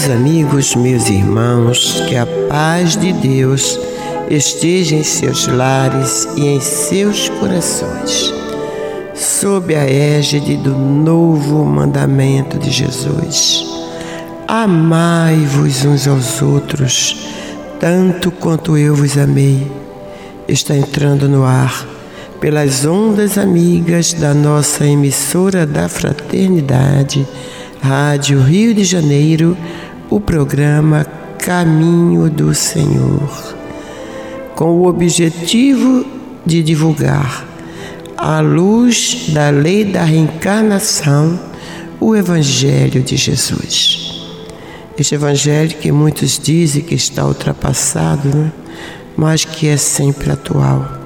Meus 0.00 0.12
amigos, 0.12 0.74
meus 0.76 1.10
irmãos, 1.10 2.02
que 2.08 2.16
a 2.16 2.24
paz 2.48 2.96
de 2.96 3.12
Deus 3.12 3.78
esteja 4.30 4.96
em 4.96 5.02
seus 5.02 5.46
lares 5.46 6.26
e 6.38 6.46
em 6.46 6.58
seus 6.58 7.28
corações, 7.28 8.32
sob 9.14 9.74
a 9.74 9.84
égide 9.84 10.56
do 10.56 10.70
novo 10.70 11.66
mandamento 11.66 12.58
de 12.58 12.70
Jesus. 12.70 13.62
Amai-vos 14.48 15.84
uns 15.84 16.08
aos 16.08 16.40
outros, 16.40 17.28
tanto 17.78 18.30
quanto 18.30 18.78
eu 18.78 18.96
vos 18.96 19.18
amei. 19.18 19.70
Está 20.48 20.74
entrando 20.74 21.28
no 21.28 21.44
ar, 21.44 21.86
pelas 22.40 22.86
ondas 22.86 23.36
amigas 23.36 24.14
da 24.14 24.32
nossa 24.32 24.86
emissora 24.86 25.66
da 25.66 25.90
fraternidade 25.90 27.28
Rádio 27.82 28.40
Rio 28.42 28.74
de 28.74 28.84
Janeiro, 28.84 29.56
o 30.10 30.20
programa 30.20 31.06
Caminho 31.38 32.28
do 32.28 32.52
Senhor, 32.52 33.56
com 34.56 34.72
o 34.72 34.88
objetivo 34.88 36.04
de 36.44 36.62
divulgar, 36.64 37.46
à 38.16 38.40
luz 38.40 39.26
da 39.28 39.50
lei 39.50 39.84
da 39.84 40.02
reencarnação, 40.02 41.38
o 42.00 42.16
Evangelho 42.16 43.02
de 43.02 43.16
Jesus. 43.16 44.20
Este 44.98 45.14
Evangelho 45.14 45.76
que 45.78 45.92
muitos 45.92 46.38
dizem 46.38 46.82
que 46.82 46.96
está 46.96 47.24
ultrapassado, 47.24 48.28
né? 48.28 48.52
mas 49.16 49.44
que 49.44 49.68
é 49.68 49.76
sempre 49.76 50.32
atual. 50.32 50.98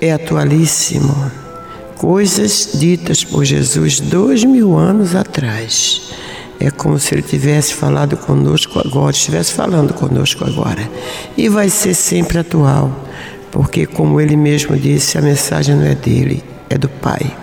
É 0.00 0.12
atualíssimo 0.12 1.30
coisas 1.96 2.70
ditas 2.74 3.22
por 3.22 3.44
Jesus 3.44 4.00
dois 4.00 4.42
mil 4.42 4.76
anos 4.76 5.14
atrás. 5.14 6.02
É 6.64 6.70
como 6.70 6.96
se 6.96 7.12
ele 7.12 7.22
tivesse 7.22 7.74
falado 7.74 8.16
conosco 8.16 8.78
agora, 8.78 9.10
estivesse 9.10 9.52
falando 9.52 9.92
conosco 9.92 10.44
agora. 10.44 10.88
E 11.36 11.48
vai 11.48 11.68
ser 11.68 11.92
sempre 11.92 12.38
atual, 12.38 13.04
porque, 13.50 13.84
como 13.84 14.20
ele 14.20 14.36
mesmo 14.36 14.76
disse, 14.76 15.18
a 15.18 15.20
mensagem 15.20 15.74
não 15.74 15.84
é 15.84 15.96
dele, 15.96 16.40
é 16.70 16.78
do 16.78 16.88
Pai. 16.88 17.36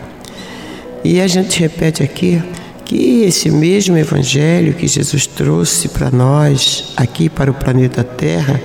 E 1.03 1.19
a 1.19 1.27
gente 1.27 1.59
repete 1.59 2.01
aqui 2.01 2.41
que 2.85 3.23
esse 3.23 3.51
mesmo 3.51 3.97
Evangelho 3.97 4.73
que 4.73 4.87
Jesus 4.87 5.27
trouxe 5.27 5.89
para 5.89 6.09
nós, 6.09 6.93
aqui 6.95 7.27
para 7.27 7.51
o 7.51 7.53
planeta 7.53 8.05
Terra, 8.05 8.61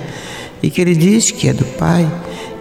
e 0.63 0.69
que 0.69 0.79
ele 0.79 0.95
diz 0.95 1.31
que 1.31 1.49
é 1.49 1.53
do 1.53 1.65
Pai, 1.65 2.09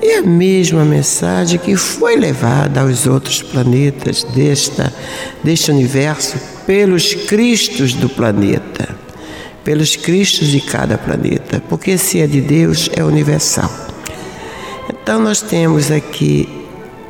é 0.07 0.19
a 0.19 0.23
mesma 0.23 0.85
mensagem 0.85 1.59
que 1.59 1.77
foi 1.77 2.17
levada 2.17 2.81
aos 2.81 3.07
outros 3.07 3.43
planetas 3.43 4.23
desta, 4.23 4.93
deste 5.43 5.71
universo 5.71 6.37
pelos 6.67 7.15
Cristos 7.15 7.95
do 7.95 8.09
planeta, 8.09 8.95
pelos 9.65 9.97
Cristos 9.97 10.49
de 10.49 10.61
cada 10.61 10.99
planeta, 10.99 11.63
porque 11.69 11.97
se 11.97 12.21
é 12.21 12.27
de 12.27 12.41
Deus, 12.41 12.91
é 12.95 13.03
universal. 13.03 13.71
Então 14.91 15.21
nós 15.21 15.41
temos 15.41 15.91
aqui 15.91 16.49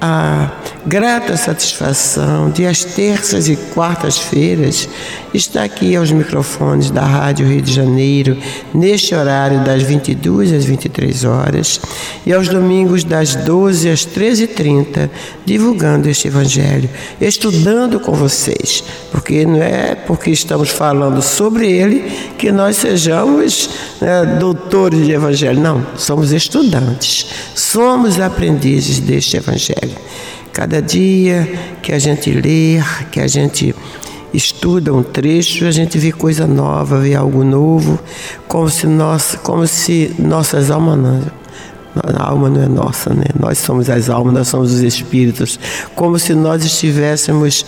a 0.01 0.51
grata 0.87 1.37
satisfação 1.37 2.51
de 2.51 2.67
às 2.67 2.85
terças 2.85 3.49
e 3.49 3.57
quartas-feiras 3.57 4.89
estar 5.33 5.65
aqui 5.65 5.97
aos 5.97 6.13
microfones 6.13 6.91
da 6.91 7.03
Rádio 7.03 7.49
Rio 7.49 7.63
de 7.63 7.73
Janeiro, 7.73 8.37
neste 8.73 9.15
horário 9.15 9.65
das 9.65 9.83
22 9.83 10.53
às 10.53 10.65
23 10.65 11.25
horas, 11.25 11.81
e 12.25 12.33
aos 12.33 12.49
domingos 12.49 13.03
das 13.03 13.35
12 13.35 13.89
às 13.91 14.07
13h30, 14.07 15.11
divulgando 15.45 16.09
este 16.09 16.29
Evangelho, 16.29 16.89
estudando 17.21 17.99
com 17.99 18.13
vocês, 18.13 18.85
porque 19.11 19.45
não 19.45 19.63
é 19.63 19.95
porque 19.95 20.31
estamos 20.31 20.71
falando 20.71 21.21
sobre 21.21 21.71
ele 21.71 22.05
que 22.39 22.53
nós 22.53 22.77
sejamos 22.77 23.71
né, 24.01 24.37
doutores 24.39 25.05
de 25.05 25.13
Evangelho, 25.13 25.61
não, 25.61 25.85
somos 25.97 26.33
estudantes, 26.33 27.27
somos 27.55 28.21
aprendizes 28.21 29.01
deste 29.01 29.37
Evangelho. 29.37 29.97
Cada 30.55 30.81
dia 30.81 31.49
que 31.83 31.93
a 31.93 31.99
gente 31.99 32.31
lê, 32.31 32.81
que 33.11 33.19
a 33.19 33.27
gente 33.27 33.75
estuda 34.33 34.95
um 34.95 35.03
trecho, 35.03 35.67
a 35.67 35.73
gente 35.73 35.99
vê 35.99 36.13
coisa 36.13 36.47
nova, 36.47 37.01
vê 37.01 37.13
algo 37.13 37.43
novo, 37.43 37.99
como 38.47 38.71
se, 38.71 38.87
nossa, 38.87 39.37
como 39.39 39.67
se 39.67 40.15
nossas 40.17 40.71
almas 40.71 40.97
não, 40.97 41.23
a 42.17 42.31
alma 42.31 42.49
não 42.49 42.63
é 42.63 42.69
nossa, 42.69 43.13
né? 43.13 43.25
Nós 43.37 43.59
somos 43.59 43.91
as 43.91 44.09
almas, 44.09 44.33
nós 44.33 44.47
somos 44.47 44.73
os 44.73 44.81
espíritos. 44.81 45.59
Como 45.97 46.21
se 46.21 46.35
nós 46.37 46.65
estivéssemos 46.65 47.67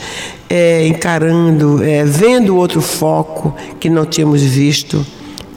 é, 0.48 0.86
encarando, 0.86 1.82
é, 1.82 2.04
vendo 2.04 2.56
outro 2.56 2.80
foco 2.80 3.52
que 3.80 3.90
não 3.90 4.06
tínhamos 4.06 4.42
visto 4.42 5.04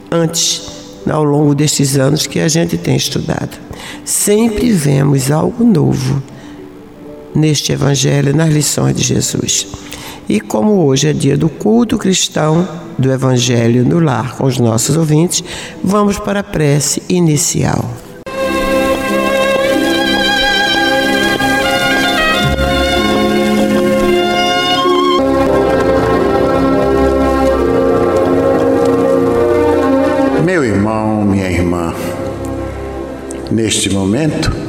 antes, 0.10 0.68
ao 1.08 1.24
longo 1.24 1.54
destes 1.54 1.96
anos 1.96 2.26
que 2.26 2.40
a 2.40 2.48
gente 2.48 2.76
tem 2.76 2.96
estudado. 2.96 3.56
Sempre 4.04 4.72
vemos 4.72 5.30
algo 5.30 5.64
novo 5.64 6.24
neste 7.36 7.72
Evangelho, 7.72 8.36
nas 8.36 8.54
lições 8.54 8.96
de 8.96 9.04
Jesus. 9.04 9.68
E 10.28 10.40
como 10.40 10.86
hoje 10.86 11.08
é 11.08 11.14
dia 11.14 11.36
do 11.36 11.50
culto 11.50 11.98
cristão 11.98 12.68
do 12.98 13.12
Evangelho 13.12 13.84
no 13.84 14.00
lar 14.00 14.36
com 14.36 14.46
os 14.46 14.60
nossos 14.60 14.96
ouvintes, 14.96 15.44
vamos 15.84 16.20
para 16.20 16.42
a 16.42 16.44
prece 16.44 17.02
inicial. 17.10 17.90
Meu 30.46 30.64
irmão, 30.64 31.24
minha 31.24 31.50
irmã, 31.50 31.94
neste 33.52 33.90
momento, 33.90 34.69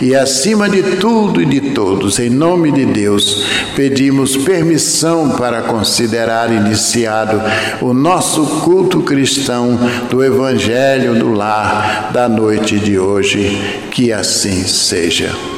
e 0.00 0.14
acima 0.14 0.68
de 0.68 0.82
tudo 0.96 1.40
e 1.40 1.46
de 1.46 1.72
todos, 1.72 2.18
em 2.18 2.30
nome 2.30 2.72
de 2.72 2.84
Deus, 2.84 3.44
pedimos 3.76 4.36
permissão 4.36 5.30
para 5.30 5.62
considerar 5.62 6.52
iniciado 6.52 7.40
o 7.80 7.92
nosso 7.92 8.44
culto 8.60 9.02
cristão 9.02 9.78
do 10.10 10.22
Evangelho 10.22 11.14
do 11.14 11.32
Lar 11.32 12.10
da 12.12 12.28
noite 12.28 12.78
de 12.78 12.98
hoje. 12.98 13.60
Que 13.90 14.12
assim 14.12 14.64
seja. 14.64 15.51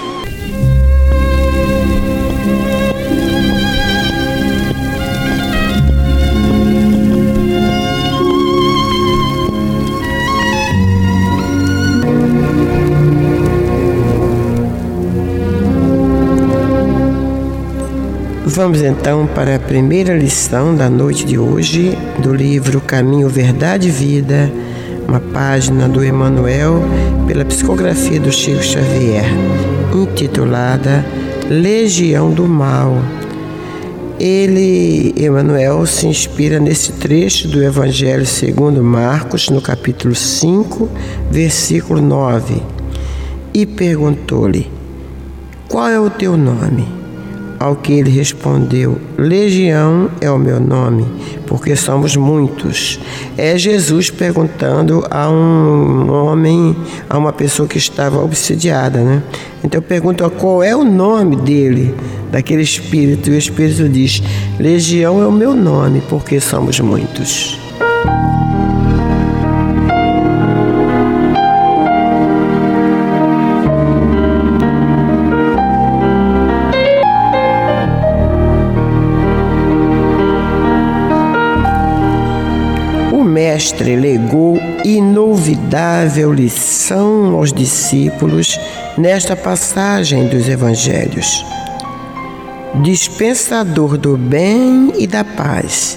Vamos 18.54 18.82
então 18.82 19.26
para 19.26 19.56
a 19.56 19.58
primeira 19.58 20.16
lição 20.16 20.76
da 20.76 20.88
noite 20.88 21.26
de 21.26 21.36
hoje 21.36 21.98
do 22.22 22.32
livro 22.32 22.80
Caminho, 22.80 23.28
Verdade 23.28 23.88
e 23.88 23.90
Vida, 23.90 24.48
uma 25.08 25.18
página 25.18 25.88
do 25.88 26.04
Emanuel 26.04 26.80
pela 27.26 27.44
psicografia 27.44 28.20
do 28.20 28.30
Chico 28.30 28.62
Xavier, 28.62 29.24
intitulada 29.92 31.04
Legião 31.50 32.30
do 32.30 32.46
Mal. 32.46 32.96
Ele, 34.20 35.12
Emanuel, 35.16 35.84
se 35.84 36.06
inspira 36.06 36.60
nesse 36.60 36.92
trecho 36.92 37.48
do 37.48 37.60
Evangelho 37.60 38.24
segundo 38.24 38.84
Marcos, 38.84 39.48
no 39.48 39.60
capítulo 39.60 40.14
5, 40.14 40.88
versículo 41.28 42.00
9, 42.00 42.62
e 43.52 43.66
perguntou-lhe: 43.66 44.70
Qual 45.68 45.88
é 45.88 45.98
o 45.98 46.08
teu 46.08 46.36
nome? 46.36 47.03
Ao 47.64 47.74
que 47.74 47.94
ele 47.94 48.10
respondeu: 48.10 49.00
Legião 49.16 50.10
é 50.20 50.30
o 50.30 50.36
meu 50.36 50.60
nome, 50.60 51.06
porque 51.46 51.74
somos 51.74 52.14
muitos. 52.14 53.00
É 53.38 53.56
Jesus 53.56 54.10
perguntando 54.10 55.02
a 55.10 55.30
um 55.30 56.12
homem, 56.12 56.76
a 57.08 57.16
uma 57.16 57.32
pessoa 57.32 57.66
que 57.66 57.78
estava 57.78 58.22
obsidiada, 58.22 59.00
né? 59.00 59.22
Então 59.64 59.80
pergunta 59.80 60.28
qual 60.28 60.62
é 60.62 60.76
o 60.76 60.84
nome 60.84 61.36
dele, 61.36 61.94
daquele 62.30 62.60
espírito, 62.60 63.30
e 63.30 63.32
o 63.32 63.38
espírito 63.38 63.88
diz: 63.88 64.22
Legião 64.60 65.22
é 65.22 65.26
o 65.26 65.32
meu 65.32 65.54
nome, 65.54 66.02
porque 66.06 66.40
somos 66.40 66.78
muitos. 66.80 67.58
Mestre 83.64 83.96
legou 83.96 84.60
inolvidável 84.84 86.30
lição 86.30 87.34
aos 87.34 87.50
discípulos 87.50 88.60
nesta 88.98 89.34
passagem 89.34 90.28
dos 90.28 90.50
Evangelhos. 90.50 91.42
Dispensador 92.82 93.96
do 93.96 94.18
bem 94.18 94.92
e 94.98 95.06
da 95.06 95.24
paz. 95.24 95.96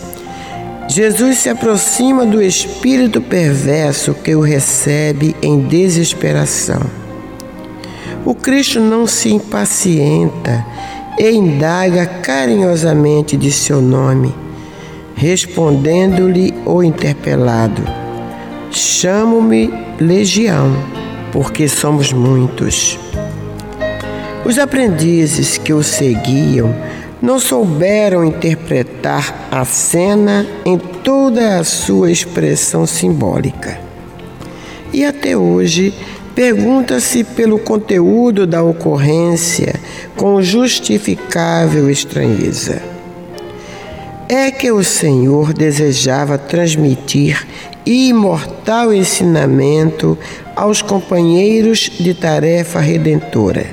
Jesus 0.87 1.39
se 1.39 1.49
aproxima 1.49 2.25
do 2.25 2.41
espírito 2.41 3.19
perverso 3.19 4.13
que 4.13 4.33
o 4.33 4.39
recebe 4.39 5.35
em 5.41 5.59
desesperação. 5.59 6.79
O 8.23 8.33
Cristo 8.33 8.79
não 8.79 9.05
se 9.05 9.27
impacienta 9.27 10.65
e 11.19 11.29
indaga 11.29 12.05
carinhosamente 12.05 13.35
de 13.35 13.51
seu 13.51 13.81
nome 13.81 14.46
Respondendo-lhe 15.17 16.53
o 16.65 16.81
interpelado: 16.81 17.81
Chamo-me 18.71 19.69
Legião, 19.99 20.71
porque 21.33 21.67
somos 21.67 22.13
muitos. 22.13 22.97
Os 24.45 24.57
aprendizes 24.57 25.57
que 25.57 25.73
o 25.73 25.83
seguiam 25.83 26.73
não 27.21 27.39
souberam 27.39 28.23
interpretar 28.23 29.49
a 29.51 29.65
cena 29.65 30.45
em 30.63 30.77
toda 30.77 31.57
a 31.59 31.63
sua 31.65 32.09
expressão 32.09 32.85
simbólica. 32.85 33.77
E 34.93 35.03
até 35.03 35.35
hoje 35.35 35.93
Pergunta-se 36.37 37.23
pelo 37.23 37.57
conteúdo 37.57 38.45
da 38.45 38.61
ocorrência 38.61 39.73
com 40.15 40.39
justificável 40.39 41.89
estranheza. 41.89 42.96
É 44.29 44.51
que 44.51 44.69
o 44.71 44.83
Senhor 44.83 45.53
desejava 45.53 46.37
transmitir 46.37 47.47
imortal 47.85 48.93
ensinamento 48.93 50.17
aos 50.53 50.81
companheiros 50.81 51.89
de 51.97 52.13
tarefa 52.13 52.81
redentora. 52.81 53.65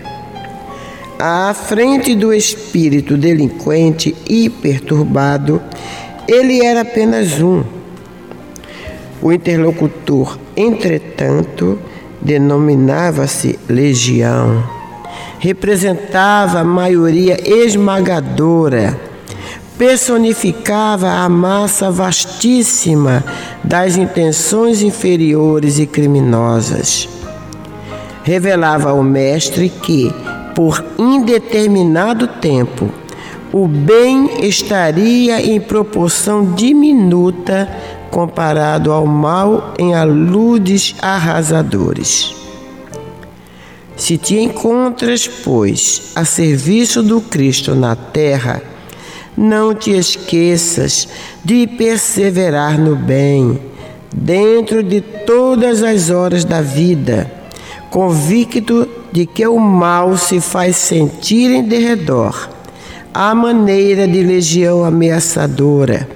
À 1.19 1.53
frente 1.53 2.15
do 2.15 2.33
espírito 2.33 3.17
delinquente 3.17 4.15
e 4.29 4.49
perturbado, 4.49 5.61
ele 6.29 6.65
era 6.65 6.83
apenas 6.83 7.41
um. 7.41 7.65
O 9.21 9.33
interlocutor, 9.33 10.39
entretanto, 10.57 11.81
denominava-se 12.21 13.59
legião. 13.69 14.63
Representava 15.41 16.61
a 16.61 16.65
maioria 16.65 17.39
esmagadora, 17.45 19.14
personificava 19.77 21.11
a 21.11 21.29
massa 21.29 21.91
vastíssima 21.91 23.25
das 23.63 23.97
intenções 23.97 24.83
inferiores 24.83 25.79
e 25.79 25.87
criminosas. 25.87 27.09
Revelava 28.23 28.91
ao 28.91 29.03
Mestre 29.03 29.69
que, 29.69 30.13
por 30.55 30.85
indeterminado 30.99 32.27
tempo, 32.29 32.89
o 33.53 33.67
bem 33.67 34.47
estaria 34.47 35.41
em 35.41 35.61
proporção 35.61 36.55
diminuta 36.55 37.69
comparado 38.11 38.93
ao 38.93 39.07
mal 39.07 39.75
em 39.79 39.95
aludes 39.95 40.95
arrasadores. 41.03 42.35
Se 43.97 44.19
te 44.19 44.37
encontras, 44.37 45.29
pois, 45.29 46.13
a 46.15 46.25
serviço 46.25 47.03
do 47.03 47.21
Cristo 47.21 47.75
na 47.75 47.95
terra, 47.95 48.74
não 49.37 49.75
te 49.75 49.91
esqueças 49.91 51.09
de 51.45 51.67
perseverar 51.67 52.79
no 52.79 52.97
bem, 52.97 53.59
dentro 54.15 54.83
de 54.83 55.01
todas 55.01 55.83
as 55.83 56.11
horas 56.11 56.45
da 56.45 56.61
vida, 56.61 57.31
convicto 57.91 58.89
de 59.13 59.27
que 59.27 59.47
o 59.47 59.59
mal 59.59 60.17
se 60.17 60.41
faz 60.41 60.77
sentir 60.77 61.51
em 61.51 61.63
derredor, 61.63 62.49
à 63.13 63.35
maneira 63.35 64.07
de 64.07 64.23
legião 64.23 64.85
ameaçadora 64.85 66.09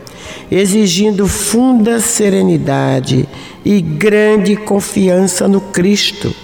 exigindo 0.50 1.28
funda 1.28 2.00
serenidade 2.00 3.28
e 3.64 3.80
grande 3.80 4.56
confiança 4.56 5.46
no 5.46 5.60
Cristo, 5.60 6.34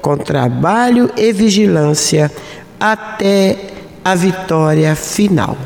com 0.00 0.16
trabalho 0.16 1.10
e 1.16 1.32
vigilância 1.32 2.30
até 2.78 3.56
a 4.04 4.14
vitória 4.14 4.94
final. 4.94 5.56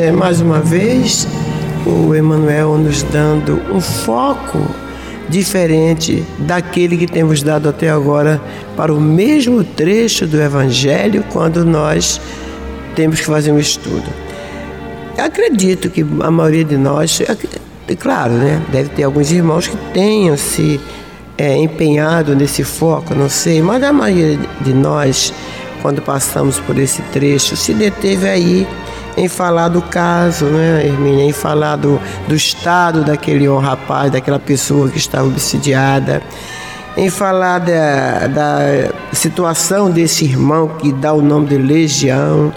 É, 0.00 0.10
mais 0.10 0.40
uma 0.40 0.60
vez 0.60 1.28
o 1.84 2.14
Emmanuel 2.14 2.78
nos 2.78 3.02
dando 3.02 3.60
um 3.70 3.82
foco 3.82 4.58
diferente 5.28 6.24
daquele 6.38 6.96
que 6.96 7.06
temos 7.06 7.42
dado 7.42 7.68
até 7.68 7.90
agora 7.90 8.40
para 8.74 8.94
o 8.94 8.98
mesmo 8.98 9.62
trecho 9.62 10.26
do 10.26 10.40
Evangelho 10.40 11.22
quando 11.30 11.66
nós 11.66 12.18
temos 12.96 13.20
que 13.20 13.26
fazer 13.26 13.52
um 13.52 13.58
estudo. 13.58 14.08
Eu 15.18 15.24
acredito 15.24 15.90
que 15.90 16.04
a 16.22 16.30
maioria 16.30 16.64
de 16.64 16.78
nós, 16.78 17.20
claro, 17.98 18.32
né, 18.32 18.62
deve 18.72 18.88
ter 18.88 19.02
alguns 19.02 19.30
irmãos 19.30 19.68
que 19.68 19.76
tenham 19.92 20.34
se 20.34 20.80
é, 21.36 21.56
empenhado 21.58 22.34
nesse 22.34 22.64
foco, 22.64 23.14
não 23.14 23.28
sei, 23.28 23.60
mas 23.60 23.82
a 23.82 23.92
maioria 23.92 24.38
de 24.62 24.72
nós, 24.72 25.30
quando 25.82 26.00
passamos 26.00 26.58
por 26.58 26.78
esse 26.78 27.02
trecho, 27.12 27.54
se 27.54 27.74
deteve 27.74 28.26
aí 28.26 28.66
em 29.16 29.28
falar 29.28 29.68
do 29.68 29.82
caso, 29.82 30.46
né, 30.46 30.86
Hermínia, 30.86 31.24
em 31.24 31.32
falar 31.32 31.76
do, 31.76 32.00
do 32.28 32.34
estado 32.34 33.04
daquele 33.04 33.46
rapaz, 33.58 34.10
daquela 34.10 34.38
pessoa 34.38 34.88
que 34.88 34.98
está 34.98 35.22
obsidiada, 35.22 36.22
em 36.96 37.10
falar 37.10 37.58
da, 37.58 38.26
da 38.26 38.58
situação 39.12 39.90
desse 39.90 40.24
irmão 40.24 40.68
que 40.68 40.92
dá 40.92 41.12
o 41.12 41.22
nome 41.22 41.46
de 41.46 41.56
Legião. 41.56 42.52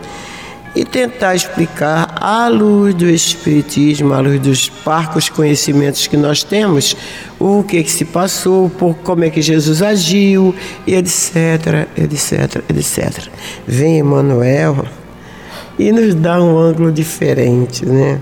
E 0.76 0.84
tentar 0.84 1.36
explicar 1.36 2.16
à 2.20 2.48
luz 2.48 2.96
do 2.96 3.08
Espiritismo, 3.08 4.12
à 4.12 4.20
luz 4.20 4.40
dos 4.40 4.70
parcos 4.70 5.30
conhecimentos 5.30 6.08
que 6.08 6.18
nós 6.18 6.44
temos, 6.44 6.98
o 7.40 7.62
que, 7.62 7.84
que 7.84 7.92
se 7.92 8.04
passou, 8.04 8.72
por 8.72 8.96
como 8.96 9.24
é 9.24 9.30
que 9.30 9.40
Jesus 9.40 9.84
agiu, 9.84 10.56
e 10.88 10.96
etc, 10.96 11.88
etc, 11.96 12.64
etc. 12.70 13.28
Vem 13.68 14.00
Emmanuel 14.00 14.84
e 15.78 15.92
nos 15.92 16.14
dá 16.16 16.42
um 16.42 16.58
ângulo 16.58 16.92
diferente, 16.92 17.86
né? 17.86 18.20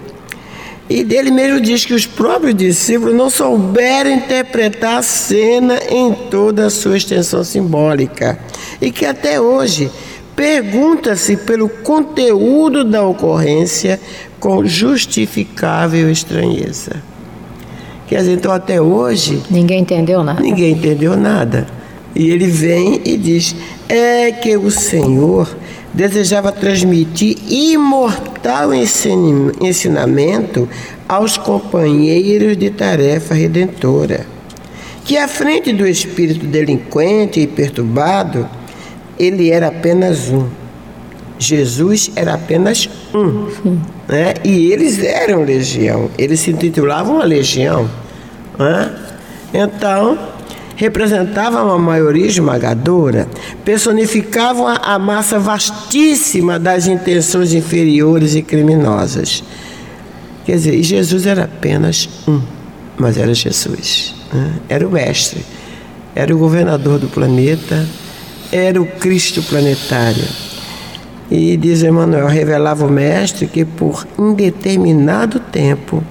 E 0.89 1.05
dele 1.05 1.31
mesmo 1.31 1.61
diz 1.61 1.85
que 1.85 1.93
os 1.93 2.05
próprios 2.05 2.53
discípulos 2.53 3.15
não 3.15 3.29
souberam 3.29 4.11
interpretar 4.11 4.97
a 4.97 5.01
cena 5.01 5.79
em 5.89 6.13
toda 6.29 6.65
a 6.65 6.69
sua 6.69 6.97
extensão 6.97 7.45
simbólica 7.45 8.37
e 8.81 8.91
que 8.91 9.05
até 9.05 9.39
hoje 9.39 9.89
pergunta-se 10.35 11.37
pelo 11.37 11.69
conteúdo 11.69 12.83
da 12.83 13.03
ocorrência 13.03 14.01
com 14.37 14.65
justificável 14.65 16.11
estranheza. 16.11 17.01
Quer 18.07 18.17
dizer, 18.17 18.33
então 18.33 18.51
até 18.51 18.81
hoje. 18.81 19.41
Ninguém 19.49 19.79
entendeu 19.79 20.21
nada. 20.21 20.41
Ninguém 20.41 20.73
entendeu 20.73 21.15
nada. 21.15 21.67
E 22.13 22.29
ele 22.29 22.47
vem 22.47 22.99
e 23.05 23.15
diz: 23.15 23.55
é 23.87 24.29
que 24.31 24.57
o 24.57 24.69
Senhor 24.69 25.47
desejava 25.93 26.51
transmitir 26.51 27.37
imortal 27.49 28.71
ensinamento 28.73 30.67
aos 31.07 31.37
companheiros 31.37 32.57
de 32.57 32.69
tarefa 32.69 33.33
redentora, 33.33 34.25
que 35.03 35.17
à 35.17 35.27
frente 35.27 35.73
do 35.73 35.85
espírito 35.85 36.45
delinquente 36.45 37.41
e 37.41 37.47
perturbado, 37.47 38.47
ele 39.19 39.51
era 39.51 39.67
apenas 39.67 40.29
um. 40.29 40.47
Jesus 41.37 42.11
era 42.15 42.35
apenas 42.35 42.89
um. 43.13 43.47
Né? 44.07 44.35
E 44.43 44.71
eles 44.71 45.03
eram 45.03 45.43
legião, 45.43 46.09
eles 46.17 46.39
se 46.39 46.51
intitulavam 46.51 47.19
a 47.19 47.25
legião. 47.25 47.89
Né? 48.57 48.91
Então, 49.53 50.17
representavam 50.75 51.67
uma 51.67 51.77
maioria 51.77 52.25
esmagadora, 52.25 53.27
personificavam 53.63 54.67
a, 54.67 54.97
massa 54.97 55.39
vastíssima 55.39 56.57
das 56.59 56.87
intenções 56.87 57.53
inferiores 57.53 58.35
e 58.35 58.41
criminosas. 58.41 59.43
Quer 60.45 60.53
dizer, 60.53 60.83
Jesus 60.83 61.25
era 61.25 61.43
apenas 61.43 62.09
um, 62.27 62.41
mas 62.97 63.17
era 63.17 63.33
Jesus. 63.33 64.15
Né? 64.33 64.53
Era 64.69 64.87
o 64.87 64.91
mestre, 64.91 65.45
era 66.15 66.33
o 66.33 66.37
governador 66.37 66.99
do 66.99 67.07
planeta, 67.07 67.85
era 68.51 68.81
o 68.81 68.85
Cristo 68.85 69.41
planetário. 69.43 70.25
E 71.29 71.55
diz 71.55 71.81
Emmanuel, 71.81 72.27
revelava 72.27 72.85
o 72.85 72.91
mestre 72.91 73.47
que 73.47 73.63
por 73.63 74.05
indeterminado 74.19 75.39
tempo 75.39 76.03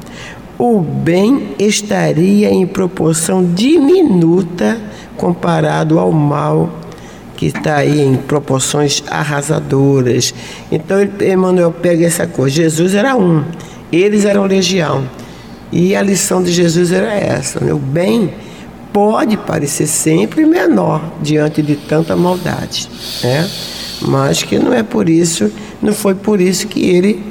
o 0.60 0.78
bem 0.78 1.54
estaria 1.58 2.50
em 2.50 2.66
proporção 2.66 3.42
diminuta 3.42 4.78
comparado 5.16 5.98
ao 5.98 6.12
mal 6.12 6.68
que 7.34 7.46
está 7.46 7.76
aí 7.76 8.02
em 8.02 8.14
proporções 8.14 9.02
arrasadoras. 9.08 10.34
Então 10.70 10.98
Emmanuel 11.26 11.72
pega 11.72 12.04
essa 12.04 12.26
coisa. 12.26 12.56
Jesus 12.56 12.94
era 12.94 13.16
um, 13.16 13.42
eles 13.90 14.26
eram 14.26 14.44
legião. 14.44 15.08
E 15.72 15.96
a 15.96 16.02
lição 16.02 16.42
de 16.42 16.52
Jesus 16.52 16.92
era 16.92 17.14
essa: 17.14 17.64
né? 17.64 17.72
o 17.72 17.78
bem 17.78 18.30
pode 18.92 19.38
parecer 19.38 19.86
sempre 19.86 20.44
menor 20.44 21.00
diante 21.22 21.62
de 21.62 21.74
tanta 21.74 22.14
maldade, 22.14 22.86
né? 23.24 23.48
mas 24.02 24.42
que 24.42 24.58
não 24.58 24.74
é 24.74 24.82
por 24.82 25.08
isso, 25.08 25.50
não 25.80 25.94
foi 25.94 26.14
por 26.14 26.38
isso 26.38 26.66
que 26.66 26.84
ele 26.84 27.29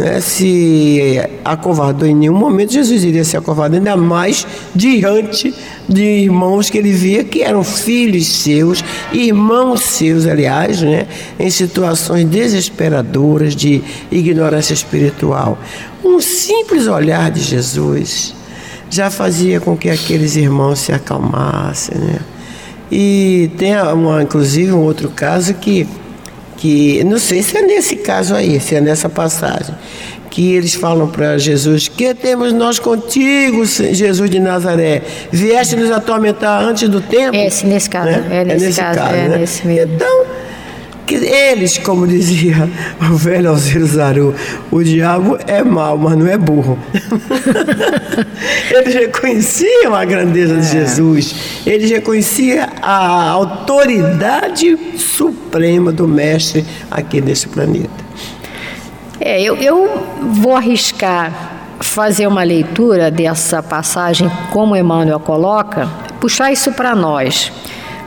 né, 0.00 0.18
se 0.18 1.20
acovardou 1.44 2.08
em 2.08 2.14
nenhum 2.14 2.34
momento, 2.34 2.72
Jesus 2.72 3.04
iria 3.04 3.22
se 3.22 3.36
acovardar, 3.36 3.78
ainda 3.78 3.98
mais 3.98 4.46
diante 4.74 5.54
de 5.86 6.02
irmãos 6.02 6.70
que 6.70 6.78
ele 6.78 6.90
via 6.90 7.22
que 7.22 7.42
eram 7.42 7.62
filhos 7.62 8.26
seus, 8.26 8.82
irmãos 9.12 9.82
seus, 9.82 10.26
aliás, 10.26 10.80
né, 10.80 11.06
em 11.38 11.50
situações 11.50 12.24
desesperadoras 12.24 13.54
de 13.54 13.82
ignorância 14.10 14.72
espiritual. 14.72 15.58
Um 16.02 16.18
simples 16.18 16.86
olhar 16.86 17.30
de 17.30 17.42
Jesus 17.42 18.34
já 18.88 19.10
fazia 19.10 19.60
com 19.60 19.76
que 19.76 19.90
aqueles 19.90 20.34
irmãos 20.34 20.78
se 20.78 20.92
acalmassem. 20.92 21.98
Né? 21.98 22.20
E 22.90 23.50
tem 23.58 23.78
uma, 23.80 24.22
inclusive 24.22 24.72
um 24.72 24.80
outro 24.80 25.10
caso 25.10 25.52
que 25.52 25.86
que 26.60 27.02
não 27.04 27.18
sei 27.18 27.42
se 27.42 27.56
é 27.56 27.62
nesse 27.62 27.96
caso 27.96 28.34
aí, 28.34 28.60
se 28.60 28.74
é 28.74 28.82
nessa 28.82 29.08
passagem, 29.08 29.74
que 30.28 30.54
eles 30.54 30.74
falam 30.74 31.08
para 31.08 31.38
Jesus: 31.38 31.88
Que 31.88 32.14
temos 32.14 32.52
nós 32.52 32.78
contigo, 32.78 33.64
Jesus 33.64 34.28
de 34.28 34.38
Nazaré? 34.38 35.00
Vieste 35.32 35.74
nos 35.74 35.90
atormentar 35.90 36.62
antes 36.62 36.86
do 36.86 37.00
tempo? 37.00 37.34
É, 37.34 37.44
nesse 37.64 37.88
caso, 37.88 38.10
né? 38.10 38.26
é, 38.30 38.44
nesse 38.44 38.64
é 38.64 38.68
nesse 38.68 38.80
caso, 38.80 38.98
caso 38.98 39.14
é 39.14 39.28
né? 39.28 39.38
nesse 39.38 39.66
mesmo. 39.66 39.94
Então, 39.94 40.26
que 41.10 41.16
eles, 41.16 41.76
como 41.76 42.06
dizia 42.06 42.70
o 43.10 43.16
velho 43.16 43.50
Alziro 43.50 43.84
Zaru, 43.84 44.32
o 44.70 44.80
diabo 44.80 45.36
é 45.44 45.60
mau, 45.64 45.98
mas 45.98 46.16
não 46.16 46.28
é 46.28 46.38
burro. 46.38 46.78
eles 48.70 48.94
reconheciam 48.94 49.92
a 49.92 50.04
grandeza 50.04 50.54
de 50.54 50.66
é. 50.66 50.70
Jesus, 50.70 51.34
eles 51.66 51.90
reconheciam 51.90 52.64
a 52.80 53.28
autoridade 53.30 54.78
suprema 54.96 55.90
do 55.90 56.06
Mestre 56.06 56.64
aqui 56.88 57.20
nesse 57.20 57.48
planeta. 57.48 57.90
É, 59.18 59.42
eu, 59.42 59.56
eu 59.56 60.06
vou 60.22 60.54
arriscar 60.54 61.58
fazer 61.80 62.28
uma 62.28 62.44
leitura 62.44 63.10
dessa 63.10 63.60
passagem, 63.60 64.30
como 64.52 64.76
Emmanuel 64.76 65.18
coloca, 65.18 65.88
puxar 66.20 66.52
isso 66.52 66.70
para 66.72 66.94
nós. 66.94 67.50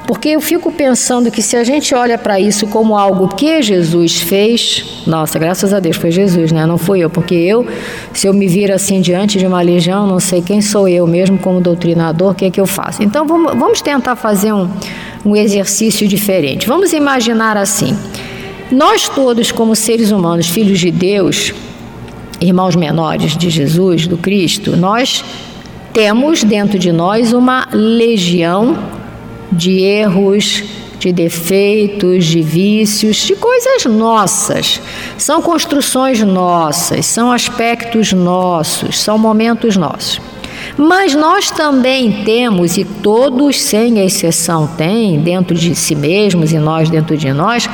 Porque 0.07 0.29
eu 0.29 0.41
fico 0.41 0.71
pensando 0.71 1.31
que 1.31 1.41
se 1.41 1.55
a 1.55 1.63
gente 1.63 1.95
olha 1.95 2.17
para 2.17 2.39
isso 2.39 2.67
como 2.67 2.97
algo 2.97 3.29
que 3.29 3.61
Jesus 3.61 4.19
fez, 4.19 5.03
nossa, 5.07 5.39
graças 5.39 5.73
a 5.73 5.79
Deus 5.79 5.95
foi 5.95 6.11
Jesus, 6.11 6.51
né? 6.51 6.65
Não 6.65 6.77
fui 6.77 6.99
eu, 6.99 7.09
porque 7.09 7.33
eu, 7.33 7.65
se 8.11 8.27
eu 8.27 8.33
me 8.33 8.47
vir 8.47 8.71
assim 8.71 8.99
diante 8.99 9.37
de 9.37 9.45
uma 9.45 9.61
legião, 9.61 10.05
não 10.05 10.19
sei 10.19 10.41
quem 10.41 10.61
sou 10.61 10.89
eu 10.89 11.07
mesmo 11.07 11.37
como 11.37 11.61
doutrinador, 11.61 12.31
o 12.31 12.35
que 12.35 12.45
é 12.45 12.51
que 12.51 12.59
eu 12.59 12.65
faço. 12.65 13.01
Então 13.01 13.25
vamos, 13.25 13.81
tentar 13.81 14.15
fazer 14.15 14.51
um, 14.51 14.69
um 15.25 15.35
exercício 15.35 16.05
diferente. 16.05 16.67
Vamos 16.67 16.91
imaginar 16.91 17.55
assim: 17.55 17.97
nós 18.71 19.07
todos, 19.07 19.51
como 19.53 19.73
seres 19.73 20.11
humanos, 20.11 20.47
filhos 20.49 20.79
de 20.79 20.91
Deus, 20.91 21.53
irmãos 22.41 22.75
menores 22.75 23.37
de 23.37 23.49
Jesus, 23.49 24.05
do 24.05 24.17
Cristo, 24.17 24.75
nós 24.75 25.23
temos 25.93 26.43
dentro 26.43 26.77
de 26.77 26.91
nós 26.91 27.31
uma 27.31 27.67
legião 27.71 28.77
de 29.53 29.79
erros, 29.81 30.63
de 30.99 31.11
defeitos, 31.11 32.25
de 32.25 32.41
vícios, 32.41 33.17
de 33.17 33.35
coisas 33.35 33.85
nossas. 33.85 34.81
São 35.17 35.41
construções 35.41 36.21
nossas, 36.21 37.05
são 37.05 37.31
aspectos 37.31 38.13
nossos, 38.13 38.99
são 38.99 39.17
momentos 39.17 39.75
nossos. 39.75 40.21
Mas 40.77 41.13
nós 41.13 41.51
também 41.51 42.23
temos, 42.23 42.77
e 42.77 42.85
todos 42.85 43.61
sem 43.61 43.99
exceção 43.99 44.65
têm, 44.65 45.19
dentro 45.19 45.55
de 45.55 45.75
si 45.75 45.93
mesmos 45.93 46.51
e 46.51 46.57
nós 46.57 46.89
dentro 46.89 47.17
de 47.17 47.31
nós, 47.33 47.69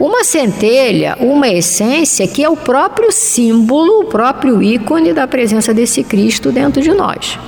uma 0.00 0.24
centelha, 0.24 1.16
uma 1.20 1.48
essência 1.48 2.26
que 2.26 2.42
é 2.42 2.48
o 2.48 2.56
próprio 2.56 3.12
símbolo, 3.12 4.00
o 4.00 4.04
próprio 4.06 4.62
ícone 4.62 5.12
da 5.12 5.28
presença 5.28 5.72
desse 5.72 6.02
Cristo 6.02 6.50
dentro 6.50 6.82
de 6.82 6.92
nós. 6.92 7.38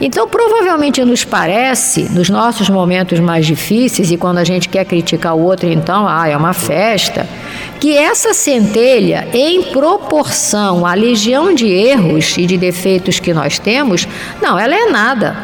Então, 0.00 0.28
provavelmente 0.28 1.04
nos 1.04 1.24
parece, 1.24 2.04
nos 2.10 2.28
nossos 2.28 2.68
momentos 2.68 3.20
mais 3.20 3.46
difíceis, 3.46 4.10
e 4.10 4.16
quando 4.16 4.38
a 4.38 4.44
gente 4.44 4.68
quer 4.68 4.84
criticar 4.84 5.36
o 5.36 5.42
outro, 5.42 5.70
então, 5.70 6.06
ah, 6.08 6.28
é 6.28 6.36
uma 6.36 6.52
festa, 6.52 7.28
que 7.78 7.96
essa 7.96 8.34
centelha, 8.34 9.28
em 9.32 9.62
proporção 9.64 10.84
à 10.84 10.94
legião 10.94 11.54
de 11.54 11.68
erros 11.68 12.36
e 12.36 12.46
de 12.46 12.56
defeitos 12.56 13.20
que 13.20 13.32
nós 13.32 13.58
temos, 13.58 14.08
não, 14.42 14.58
ela 14.58 14.74
é 14.74 14.86
nada. 14.86 15.36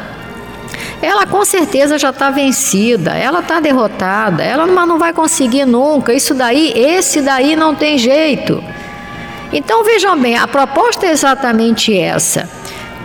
Ela 1.01 1.27
com 1.27 1.45
certeza 1.45 1.99
já 1.99 2.11
está 2.11 2.31
vencida, 2.31 3.13
ela 3.13 3.41
está 3.41 3.61
derrotada, 3.61 4.43
ela 4.43 4.67
não, 4.67 4.99
vai 4.99 5.13
conseguir 5.13 5.65
nunca. 5.65 6.13
Isso 6.13 6.35
daí, 6.35 6.73
esse 6.77 7.23
daí 7.23 7.57
não 7.57 7.75
tem 7.75 7.97
jeito. 7.97 8.63
Então 9.53 9.83
vejam 9.83 10.19
bem, 10.19 10.37
a 10.37 10.47
proposta 10.47 11.07
é 11.07 11.11
exatamente 11.11 11.97
essa 11.97 12.49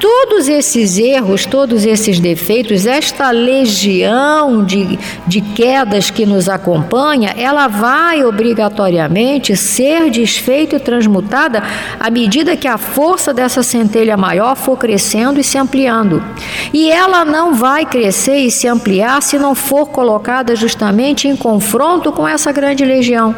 todos 0.05 0.47
esses 0.47 0.99
erros, 0.99 1.47
todos 1.47 1.83
esses 1.83 2.19
defeitos, 2.19 2.85
esta 2.85 3.31
legião 3.31 4.63
de, 4.63 4.99
de 5.25 5.41
quedas 5.41 6.11
que 6.11 6.27
nos 6.27 6.47
acompanha, 6.47 7.33
ela 7.35 7.67
vai 7.67 8.23
obrigatoriamente 8.23 9.55
ser 9.55 10.11
desfeita 10.11 10.75
e 10.75 10.79
transmutada 10.79 11.63
à 11.99 12.11
medida 12.11 12.55
que 12.55 12.67
a 12.67 12.77
força 12.77 13.33
dessa 13.33 13.63
centelha 13.63 14.15
maior 14.15 14.55
for 14.55 14.77
crescendo 14.77 15.39
e 15.39 15.43
se 15.43 15.57
ampliando. 15.57 16.23
E 16.71 16.91
ela 16.91 17.25
não 17.25 17.55
vai 17.55 17.83
crescer 17.83 18.37
e 18.37 18.51
se 18.51 18.67
ampliar 18.67 19.23
se 19.23 19.39
não 19.39 19.55
for 19.55 19.87
colocada 19.87 20.55
justamente 20.55 21.27
em 21.27 21.35
confronto 21.35 22.11
com 22.11 22.27
essa 22.27 22.51
grande 22.51 22.85
legião. 22.85 23.35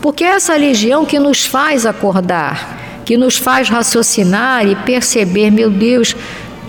Porque 0.00 0.24
é 0.24 0.30
essa 0.30 0.56
legião 0.56 1.04
que 1.04 1.20
nos 1.20 1.46
faz 1.46 1.86
acordar, 1.86 2.79
que 3.10 3.16
nos 3.16 3.36
faz 3.36 3.68
raciocinar 3.68 4.64
e 4.64 4.76
perceber, 4.76 5.50
meu 5.50 5.68
Deus, 5.68 6.14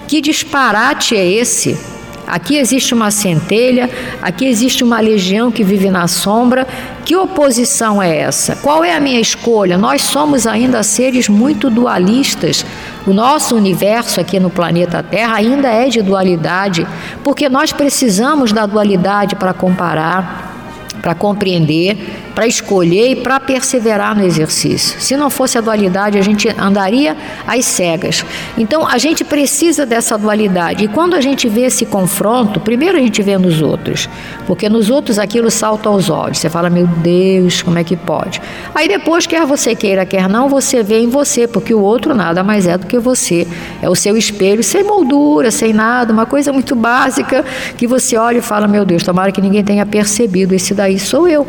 que 0.07 0.19
disparate 0.19 1.15
é 1.15 1.23
esse? 1.23 1.77
Aqui 2.25 2.57
existe 2.57 2.95
uma 2.95 3.11
centelha, 3.11 3.87
aqui 4.19 4.47
existe 4.47 4.83
uma 4.83 4.99
legião 4.99 5.51
que 5.51 5.63
vive 5.63 5.91
na 5.91 6.07
sombra. 6.07 6.65
Que 7.05 7.15
oposição 7.15 8.01
é 8.01 8.17
essa? 8.17 8.55
Qual 8.55 8.83
é 8.83 8.95
a 8.95 8.99
minha 8.99 9.19
escolha? 9.19 9.77
Nós 9.77 10.01
somos 10.01 10.47
ainda 10.47 10.81
seres 10.81 11.29
muito 11.29 11.69
dualistas. 11.69 12.65
O 13.05 13.13
nosso 13.13 13.55
universo 13.55 14.19
aqui 14.19 14.39
no 14.39 14.49
planeta 14.49 15.03
Terra 15.03 15.35
ainda 15.35 15.67
é 15.67 15.89
de 15.89 16.01
dualidade, 16.01 16.87
porque 17.23 17.49
nós 17.49 17.71
precisamos 17.71 18.51
da 18.51 18.65
dualidade 18.65 19.35
para 19.35 19.53
comparar, 19.53 20.89
para 21.03 21.13
compreender 21.13 22.30
para 22.33 22.47
escolher 22.47 23.11
e 23.11 23.15
para 23.15 23.39
perseverar 23.39 24.15
no 24.15 24.23
exercício. 24.23 24.99
Se 24.99 25.15
não 25.17 25.29
fosse 25.29 25.57
a 25.57 25.61
dualidade, 25.61 26.17
a 26.17 26.21
gente 26.21 26.49
andaria 26.49 27.15
às 27.47 27.65
cegas. 27.65 28.25
Então, 28.57 28.87
a 28.87 28.97
gente 28.97 29.23
precisa 29.23 29.85
dessa 29.85 30.17
dualidade. 30.17 30.85
E 30.85 30.87
quando 30.87 31.15
a 31.15 31.21
gente 31.21 31.47
vê 31.47 31.61
esse 31.61 31.85
confronto, 31.85 32.59
primeiro 32.59 32.97
a 32.97 33.01
gente 33.01 33.21
vê 33.21 33.37
nos 33.37 33.61
outros, 33.61 34.09
porque 34.47 34.69
nos 34.69 34.89
outros 34.89 35.19
aquilo 35.19 35.49
salta 35.51 35.89
aos 35.89 36.09
olhos. 36.09 36.39
Você 36.39 36.49
fala, 36.49 36.69
meu 36.69 36.87
Deus, 36.87 37.61
como 37.61 37.77
é 37.77 37.83
que 37.83 37.95
pode? 37.95 38.41
Aí 38.73 38.87
depois, 38.87 39.25
quer 39.25 39.45
você 39.45 39.75
queira, 39.75 40.05
quer 40.05 40.29
não, 40.29 40.47
você 40.49 40.83
vê 40.83 40.99
em 40.99 41.09
você, 41.09 41.47
porque 41.47 41.73
o 41.73 41.81
outro 41.81 42.15
nada 42.15 42.43
mais 42.43 42.67
é 42.67 42.77
do 42.77 42.87
que 42.87 42.99
você. 42.99 43.47
É 43.81 43.89
o 43.89 43.95
seu 43.95 44.17
espelho, 44.17 44.63
sem 44.63 44.83
moldura, 44.83 45.51
sem 45.51 45.73
nada, 45.73 46.13
uma 46.13 46.25
coisa 46.25 46.51
muito 46.53 46.75
básica 46.75 47.45
que 47.77 47.87
você 47.87 48.17
olha 48.17 48.39
e 48.39 48.41
fala, 48.41 48.67
meu 48.67 48.85
Deus, 48.85 49.03
tomara 49.03 49.31
que 49.31 49.41
ninguém 49.41 49.63
tenha 49.63 49.85
percebido, 49.85 50.53
esse 50.53 50.73
daí 50.73 50.99
sou 50.99 51.27
eu. 51.27 51.47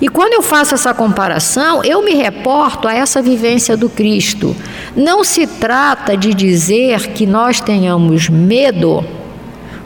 E 0.00 0.08
quando 0.08 0.34
eu 0.34 0.42
faço 0.42 0.74
essa 0.74 0.92
comparação, 0.92 1.82
eu 1.84 2.02
me 2.02 2.14
reporto 2.14 2.88
a 2.88 2.94
essa 2.94 3.20
vivência 3.22 3.76
do 3.76 3.88
Cristo. 3.88 4.54
Não 4.96 5.24
se 5.24 5.46
trata 5.46 6.16
de 6.16 6.34
dizer 6.34 7.08
que 7.08 7.26
nós 7.26 7.60
tenhamos 7.60 8.28
medo, 8.28 9.04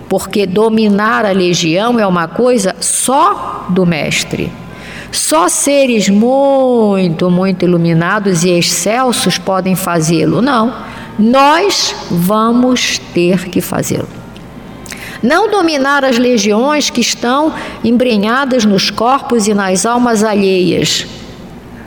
porque 0.09 0.47
dominar 0.47 1.25
a 1.25 1.33
legião 1.33 1.99
é 1.99 2.07
uma 2.07 2.27
coisa 2.27 2.75
só 2.81 3.67
do 3.69 3.85
Mestre. 3.85 4.51
Só 5.11 5.49
seres 5.49 6.09
muito, 6.09 7.31
muito 7.31 7.65
iluminados 7.65 8.45
e 8.45 8.51
excelsos 8.51 9.39
podem 9.39 9.75
fazê-lo. 9.75 10.43
Não, 10.43 10.75
nós 11.19 11.95
vamos 12.11 12.99
ter 13.15 13.49
que 13.49 13.61
fazê-lo. 13.61 14.18
Não 15.23 15.51
dominar 15.51 16.05
as 16.05 16.19
legiões 16.19 16.91
que 16.91 17.01
estão 17.01 17.53
embrenhadas 17.83 18.65
nos 18.65 18.91
corpos 18.91 19.49
e 19.49 19.55
nas 19.55 19.85
almas 19.85 20.23
alheias. 20.23 21.07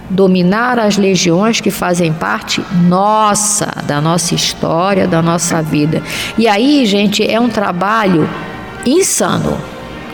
Dominar 0.10 0.78
as 0.78 0.98
legiões 0.98 1.62
que 1.62 1.72
fazem 1.72 2.12
parte 2.12 2.62
nossa, 2.88 3.67
da 3.86 4.02
nossa 4.02 4.36
história, 4.36 5.08
da 5.08 5.22
nossa 5.22 5.62
vida. 5.62 6.04
E 6.38 6.48
aí, 6.48 6.86
gente, 6.86 7.26
é 7.26 7.39
um 7.39 7.48
trabalho 7.48 8.30
insano. 8.86 9.71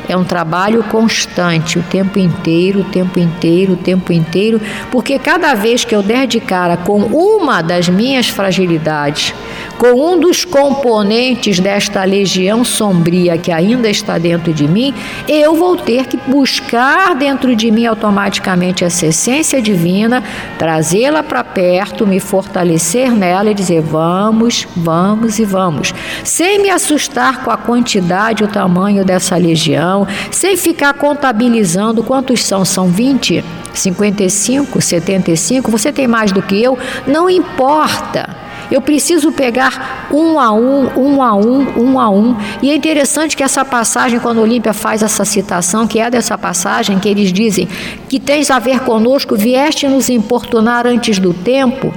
É 0.08 0.16
um 0.16 0.24
trabalho 0.24 0.84
constante, 0.84 1.78
o 1.78 1.84
tempo 1.84 2.18
inteiro, 2.18 2.82
o 2.82 2.84
tempo 2.86 3.20
inteiro, 3.20 3.74
o 3.74 3.78
tempo 3.78 4.14
inteiro, 4.14 4.62
porque 4.92 5.20
cada 5.20 5.54
vez 5.54 5.84
que 5.84 5.96
eu 5.96 6.02
der 6.02 6.28
de 6.28 6.40
cara 6.40 6.78
com 6.78 7.02
uma 7.04 7.62
das 7.62 7.90
minhas 7.90 8.30
fragilidades, 8.30 9.34
com 9.78 10.14
um 10.14 10.20
dos 10.20 10.44
componentes 10.44 11.60
desta 11.60 12.04
legião 12.04 12.64
sombria 12.64 13.38
que 13.38 13.52
ainda 13.52 13.90
está 13.90 14.18
dentro 14.18 14.54
de 14.54 14.68
mim, 14.68 14.94
eu 15.28 15.56
vou 15.56 15.76
ter 15.76 16.06
que 16.08 16.18
buscar 16.18 17.16
dentro 17.16 17.56
de 17.56 17.70
mim 17.70 17.86
automaticamente 17.86 18.84
essa 18.84 19.08
essência 19.08 19.62
divina, 19.62 20.24
trazê-la 20.58 21.22
para 21.22 21.44
perto, 21.44 22.08
me 22.08 22.20
fortalecer 22.20 23.12
nela 23.12 23.52
e 23.52 23.54
dizer: 23.54 23.82
vamos, 23.82 24.68
vamos 24.76 25.40
e 25.40 25.46
vamos, 25.46 25.94
sem 26.24 26.60
me 26.60 26.70
assustar 26.70 27.44
com 27.44 27.52
a 27.52 27.58
quantidade 27.58 28.44
o 28.44 28.48
tamanho 28.48 29.06
dessa 29.06 29.36
legião 29.38 29.97
sem 30.30 30.58
ficar 30.58 30.94
contabilizando 30.94 32.04
quantos 32.04 32.44
são, 32.44 32.66
são 32.66 32.90
20, 32.90 33.44
55, 33.74 34.82
75, 34.82 35.72
você 35.72 35.92
tem 35.92 36.08
mais 36.08 36.32
do 36.32 36.42
que 36.42 36.62
eu, 36.62 36.78
não 37.08 37.30
importa. 37.30 38.48
Eu 38.70 38.82
preciso 38.82 39.32
pegar 39.32 40.10
um 40.12 40.38
a 40.38 40.52
um, 40.52 40.90
um 40.98 41.24
a 41.24 41.34
um, 41.34 41.82
um 41.82 42.00
a 42.00 42.10
um. 42.10 42.36
E 42.62 42.70
é 42.70 42.76
interessante 42.76 43.38
que 43.38 43.44
essa 43.44 43.64
passagem, 43.64 44.20
quando 44.20 44.42
Olímpia 44.42 44.74
faz 44.74 45.02
essa 45.02 45.24
citação, 45.24 45.88
que 45.88 46.00
é 46.00 46.12
dessa 46.12 46.38
passagem, 46.38 47.00
que 47.00 47.08
eles 47.08 47.32
dizem 47.32 47.68
que 48.10 48.20
tens 48.20 48.52
a 48.52 48.60
ver 48.60 48.82
conosco, 48.82 49.38
vieste 49.38 49.88
nos 49.88 50.10
importunar 50.10 50.86
antes 50.86 51.18
do 51.18 51.34
tempo. 51.34 51.94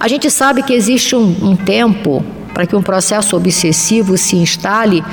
A 0.00 0.08
gente 0.08 0.30
sabe 0.30 0.62
que 0.62 0.72
existe 0.72 1.14
um, 1.14 1.36
um 1.42 1.56
tempo 1.56 2.24
para 2.54 2.66
que 2.66 2.74
um 2.74 2.82
processo 2.82 3.36
obsessivo 3.36 4.16
se 4.16 4.36
instale 4.36 5.04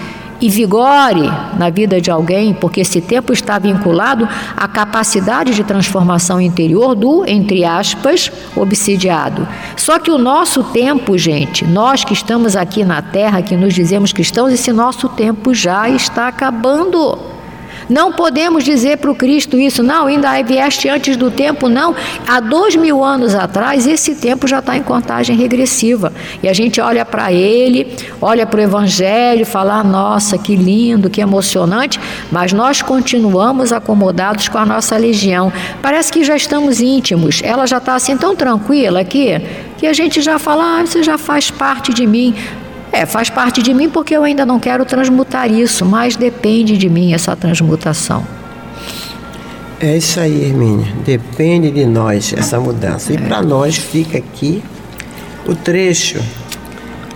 e 0.46 0.50
vigore 0.50 1.28
na 1.58 1.72
vida 1.72 2.00
de 2.00 2.12
alguém, 2.12 2.54
porque 2.54 2.82
esse 2.82 3.02
tempo 3.02 3.34
está 3.34 3.58
vinculado 3.58 4.30
à 4.56 4.68
capacidade 4.68 5.56
de 5.56 5.64
transformação 5.64 6.40
interior 6.40 6.94
do, 6.94 7.26
entre 7.26 7.66
aspas, 7.66 8.32
obsidiado. 8.56 9.48
Só 9.76 9.98
que 9.98 10.12
o 10.12 10.20
nosso 10.20 10.64
tempo, 10.66 11.18
gente, 11.18 11.66
nós 11.66 12.04
que 12.04 12.14
estamos 12.14 12.56
aqui 12.56 12.86
na 12.86 13.02
Terra, 13.02 13.42
que 13.42 13.58
nos 13.58 13.74
dizemos 13.74 14.14
cristãos, 14.14 14.54
esse 14.54 14.72
nosso 14.72 15.10
tempo 15.10 15.52
já 15.52 15.90
está 15.90 16.28
acabando. 16.28 17.18
Não 17.90 18.12
podemos 18.12 18.64
dizer 18.64 18.98
para 18.98 19.12
o 19.12 19.16
Cristo 19.16 19.58
isso, 19.58 19.84
não, 19.84 20.08
ainda 20.08 20.42
vieste 20.42 20.90
antes 20.90 21.16
do 21.16 21.30
tempo, 21.30 21.70
não. 21.70 21.96
Há 22.28 22.40
dois 22.40 22.76
mil 22.76 23.04
anos 23.04 23.36
atrás, 23.36 23.86
esse 23.86 24.16
tempo 24.16 24.48
já 24.48 24.60
está 24.60 24.76
em 24.76 24.84
contagem 24.84 25.36
regressiva. 25.36 26.12
E 26.42 26.50
a 26.50 26.54
gente 26.54 26.82
olha 26.82 27.06
para 27.06 27.32
ele, 27.32 27.96
olha 28.22 28.46
para 28.46 28.60
o 28.60 28.64
Evangelho, 28.64 29.46
fala: 29.46 29.80
ah, 29.80 29.84
nossa, 29.84 30.38
que 30.38 30.56
lindo, 30.56 31.10
que 31.10 31.22
emocionante, 31.22 32.00
mas 32.32 32.52
nós 32.54 32.82
continuamos 32.82 33.72
acomodados 33.72 34.48
com 34.48 34.58
a 34.58 34.66
nossa 34.66 34.98
legião. 34.98 35.52
Parece 35.82 36.12
que 36.12 36.24
já 36.24 36.36
estamos 36.36 36.82
íntimos, 36.82 37.42
ela 37.44 37.66
já 37.66 37.78
está 37.78 37.96
assim 37.96 38.18
tão 38.18 38.36
tranquila 38.36 39.00
aqui, 39.00 39.42
que 39.78 39.86
a 39.86 39.94
gente 39.94 40.22
já 40.22 40.40
fala: 40.40 40.80
ah, 40.80 40.86
você 40.86 41.04
já 41.04 41.18
faz 41.18 41.52
parte 41.52 41.94
de 41.94 42.08
mim. 42.08 42.34
É, 42.96 43.06
faz 43.06 43.30
parte 43.30 43.62
de 43.62 43.74
mim 43.74 43.90
porque 43.90 44.16
eu 44.16 44.24
ainda 44.24 44.46
não 44.46 44.58
quero 44.58 44.86
transmutar 44.86 45.52
isso, 45.52 45.86
mas 45.86 46.16
depende 46.16 46.78
de 46.78 46.88
mim 46.88 47.14
essa 47.14 47.36
transmutação. 47.36 48.26
É 49.82 49.98
isso 49.98 50.18
aí, 50.18 50.46
Hermínia. 50.46 50.94
Depende 51.06 51.72
de 51.72 51.86
nós 51.86 52.34
essa 52.38 52.58
mudança. 52.58 53.12
E 53.12 53.18
para 53.18 53.42
nós 53.42 53.76
fica 53.76 54.18
aqui 54.18 54.64
o 55.46 55.54
trecho 55.54 56.24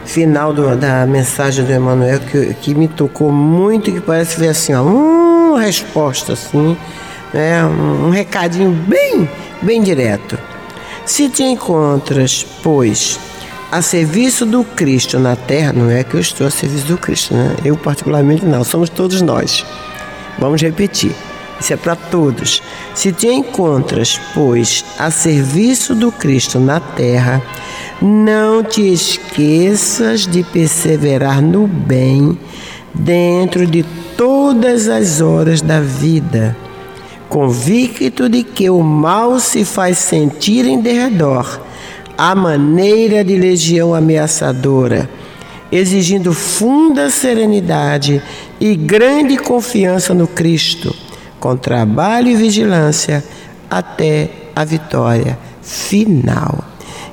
final 0.03 0.51
do, 0.51 0.75
da 0.75 1.05
mensagem 1.05 1.63
do 1.63 1.71
Emmanuel 1.71 2.19
que, 2.19 2.53
que 2.55 2.75
me 2.75 2.89
tocou 2.89 3.31
muito, 3.31 3.89
que 3.89 4.01
parece 4.01 4.37
ver 4.37 4.49
assim, 4.49 4.73
ó, 4.73 4.83
uma 4.83 5.61
resposta 5.61 6.33
assim, 6.33 6.75
né, 7.33 7.63
um, 7.63 8.07
um 8.07 8.09
recadinho 8.09 8.71
bem, 8.71 9.29
bem 9.61 9.81
direto. 9.81 10.37
Se 11.05 11.29
te 11.29 11.43
encontras, 11.43 12.45
pois, 12.61 13.17
a 13.71 13.81
serviço 13.81 14.45
do 14.45 14.63
Cristo 14.63 15.19
na 15.19 15.35
terra, 15.35 15.71
não 15.73 15.91
é 15.91 16.03
que 16.03 16.15
eu 16.15 16.19
estou 16.19 16.47
a 16.47 16.49
serviço 16.49 16.87
do 16.87 16.97
Cristo, 16.97 17.35
né? 17.35 17.55
Eu 17.63 17.77
particularmente 17.77 18.43
não, 18.43 18.63
somos 18.63 18.89
todos 18.89 19.21
nós. 19.21 19.63
Vamos 20.39 20.61
repetir. 20.61 21.11
Isso 21.59 21.73
é 21.73 21.77
para 21.77 21.95
todos. 21.95 22.63
Se 22.95 23.11
te 23.11 23.27
encontras, 23.27 24.19
pois, 24.33 24.83
a 24.97 25.11
serviço 25.11 25.93
do 25.93 26.11
Cristo 26.11 26.57
na 26.57 26.79
terra, 26.79 27.43
não 28.01 28.63
te 28.63 28.81
esqueças 28.81 30.25
de 30.25 30.41
perseverar 30.43 31.41
no 31.41 31.67
bem 31.67 32.39
dentro 32.93 33.67
de 33.67 33.83
todas 34.17 34.87
as 34.87 35.21
horas 35.21 35.61
da 35.61 35.79
vida, 35.79 36.55
convicto 37.27 38.27
de 38.29 38.43
que 38.43 38.69
o 38.69 38.81
mal 38.81 39.39
se 39.39 39.63
faz 39.63 39.97
sentir 39.99 40.65
em 40.65 40.81
derredor 40.81 41.68
à 42.19 42.35
maneira 42.35 43.23
de 43.23 43.37
legião 43.37 43.95
ameaçadora, 43.95 45.09
exigindo 45.71 46.33
funda 46.33 47.09
serenidade 47.09 48.21
e 48.59 48.75
grande 48.75 49.37
confiança 49.37 50.13
no 50.13 50.27
Cristo, 50.27 50.93
com 51.39 51.55
trabalho 51.55 52.27
e 52.27 52.35
vigilância 52.35 53.23
até 53.71 54.31
a 54.53 54.65
vitória 54.65 55.39
final. 55.61 56.61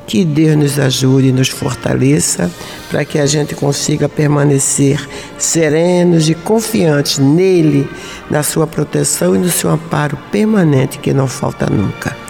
Que 0.09 0.25
Deus 0.25 0.57
nos 0.57 0.77
ajude 0.77 1.29
e 1.29 1.33
nos 1.33 1.51
fortaleça 1.51 2.51
para 2.91 3.05
que 3.05 3.21
a 3.21 3.27
gente 3.27 3.55
consiga 3.55 4.09
permanecer 4.09 5.09
serenos 5.39 6.29
e 6.29 6.35
confiantes 6.35 7.19
nele, 7.19 7.89
na 8.29 8.43
sua 8.43 8.67
proteção 8.67 9.37
e 9.37 9.39
no 9.39 9.51
seu 9.51 9.71
amparo 9.71 10.19
permanente 10.33 10.99
que 10.99 11.13
não 11.13 11.29
falta 11.29 11.67
nunca. 11.71 12.26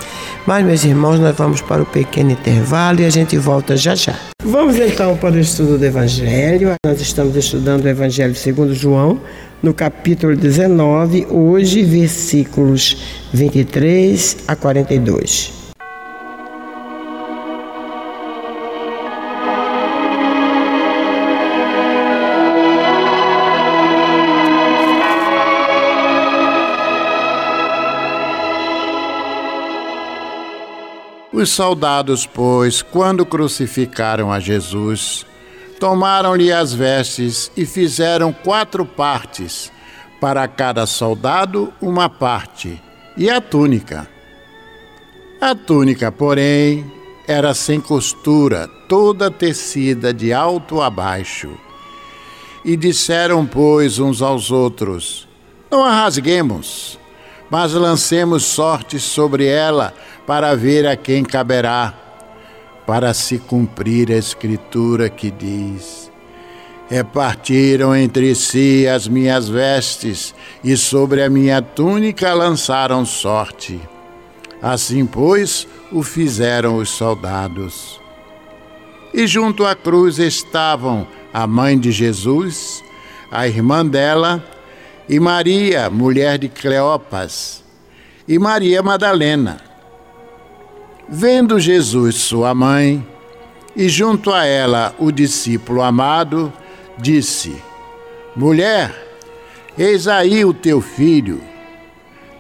Mas, 0.47 0.65
meus 0.65 0.85
irmãos, 0.85 1.19
nós 1.19 1.37
vamos 1.37 1.61
para 1.61 1.83
o 1.83 1.87
pequeno 1.87 2.31
intervalo 2.31 3.01
e 3.01 3.05
a 3.05 3.11
gente 3.11 3.37
volta 3.37 3.77
já 3.77 3.97
já. 3.97 4.15
Vamos 4.45 4.77
então 4.77 5.17
para 5.17 5.35
o 5.35 5.41
estudo 5.41 5.77
do 5.77 5.85
Evangelho. 5.85 6.75
Nós 6.87 7.01
estamos 7.01 7.35
estudando 7.35 7.85
o 7.85 7.89
Evangelho 7.89 8.35
segundo 8.35 8.73
João, 8.73 9.21
no 9.61 9.75
capítulo 9.75 10.37
19, 10.37 11.27
hoje 11.29 11.83
versículos 11.83 12.97
23 13.33 14.37
a 14.47 14.55
42. 14.55 15.66
Os 31.37 31.51
soldados, 31.51 32.25
pois, 32.25 32.81
quando 32.81 33.27
crucificaram 33.27 34.33
a 34.33 34.41
Jesus, 34.41 35.27
tomaram-lhe 35.79 36.51
as 36.51 36.73
vestes 36.73 37.53
e 37.55 37.67
fizeram 37.67 38.33
quatro 38.33 38.87
partes, 38.87 39.71
para 40.19 40.49
cada 40.49 40.87
soldado 40.87 41.71
uma 41.79 42.09
parte, 42.09 42.83
e 43.19 43.29
a 43.29 43.39
túnica. 43.39 44.09
A 45.39 45.55
túnica, 45.55 46.11
porém, 46.11 46.91
era 47.29 47.53
sem 47.53 47.83
costura, 47.83 48.67
toda 48.89 49.31
tecida 49.31 50.15
de 50.15 50.33
alto 50.33 50.81
a 50.81 50.89
baixo. 50.89 51.51
E 52.65 52.79
disseram, 52.79 53.45
pois, 53.45 53.99
uns 53.99 54.23
aos 54.23 54.51
outros: 54.51 55.29
Não 55.71 55.85
a 55.85 55.93
rasguemos, 55.93 56.99
mas 57.51 57.73
lancemos 57.73 58.45
sorte 58.45 58.99
sobre 58.99 59.47
ela 59.47 59.95
para 60.27 60.55
ver 60.55 60.87
a 60.87 60.97
quem 60.97 61.25
caberá, 61.25 61.95
para 62.87 63.15
se 63.15 63.39
cumprir 63.39 64.11
a 64.11 64.17
escritura 64.17 65.09
que 65.09 65.31
diz: 65.31 66.11
Repartiram 66.89 67.95
entre 67.95 68.35
si 68.35 68.87
as 68.87 69.09
minhas 69.09 69.49
vestes 69.49 70.35
e 70.63 70.77
sobre 70.77 71.23
a 71.23 71.31
minha 71.31 71.61
túnica 71.61 72.33
lançaram 72.33 73.05
sorte. 73.05 73.81
Assim, 74.63 75.05
pois, 75.05 75.67
o 75.93 76.03
fizeram 76.03 76.77
os 76.77 76.89
soldados. 76.91 78.01
E 79.13 79.27
junto 79.27 79.65
à 79.65 79.75
cruz 79.75 80.19
estavam 80.19 81.07
a 81.33 81.47
mãe 81.47 81.79
de 81.79 81.93
Jesus, 81.93 82.83
a 83.31 83.47
irmã 83.47 83.85
dela, 83.85 84.45
e 85.09 85.21
Maria, 85.21 85.89
mulher 85.89 86.39
de 86.39 86.49
Cleopas, 86.49 87.63
e 88.27 88.39
Maria 88.39 88.83
Madalena. 88.83 89.59
Vendo 91.09 91.61
Jesus, 91.61 92.17
sua 92.17 92.55
mãe, 92.55 93.07
e 93.77 93.89
junto 93.89 94.33
a 94.33 94.45
ela 94.45 94.95
o 94.99 95.13
discípulo 95.13 95.83
amado, 95.83 96.53
disse: 96.99 97.55
Mulher, 98.35 98.93
eis 99.79 100.09
aí 100.09 100.45
o 100.45 100.53
teu 100.53 100.81
filho. 100.81 101.41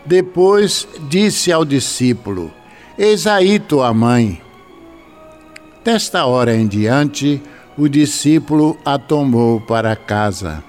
Depois 0.04 0.88
disse 1.08 1.52
ao 1.52 1.64
discípulo: 1.64 2.52
Eis 2.98 3.26
aí 3.26 3.58
tua 3.58 3.92
mãe. 3.94 4.40
Desta 5.84 6.26
hora 6.26 6.56
em 6.56 6.66
diante, 6.66 7.40
o 7.78 7.88
discípulo 7.88 8.76
a 8.84 8.98
tomou 8.98 9.60
para 9.60 9.94
casa. 9.94 10.64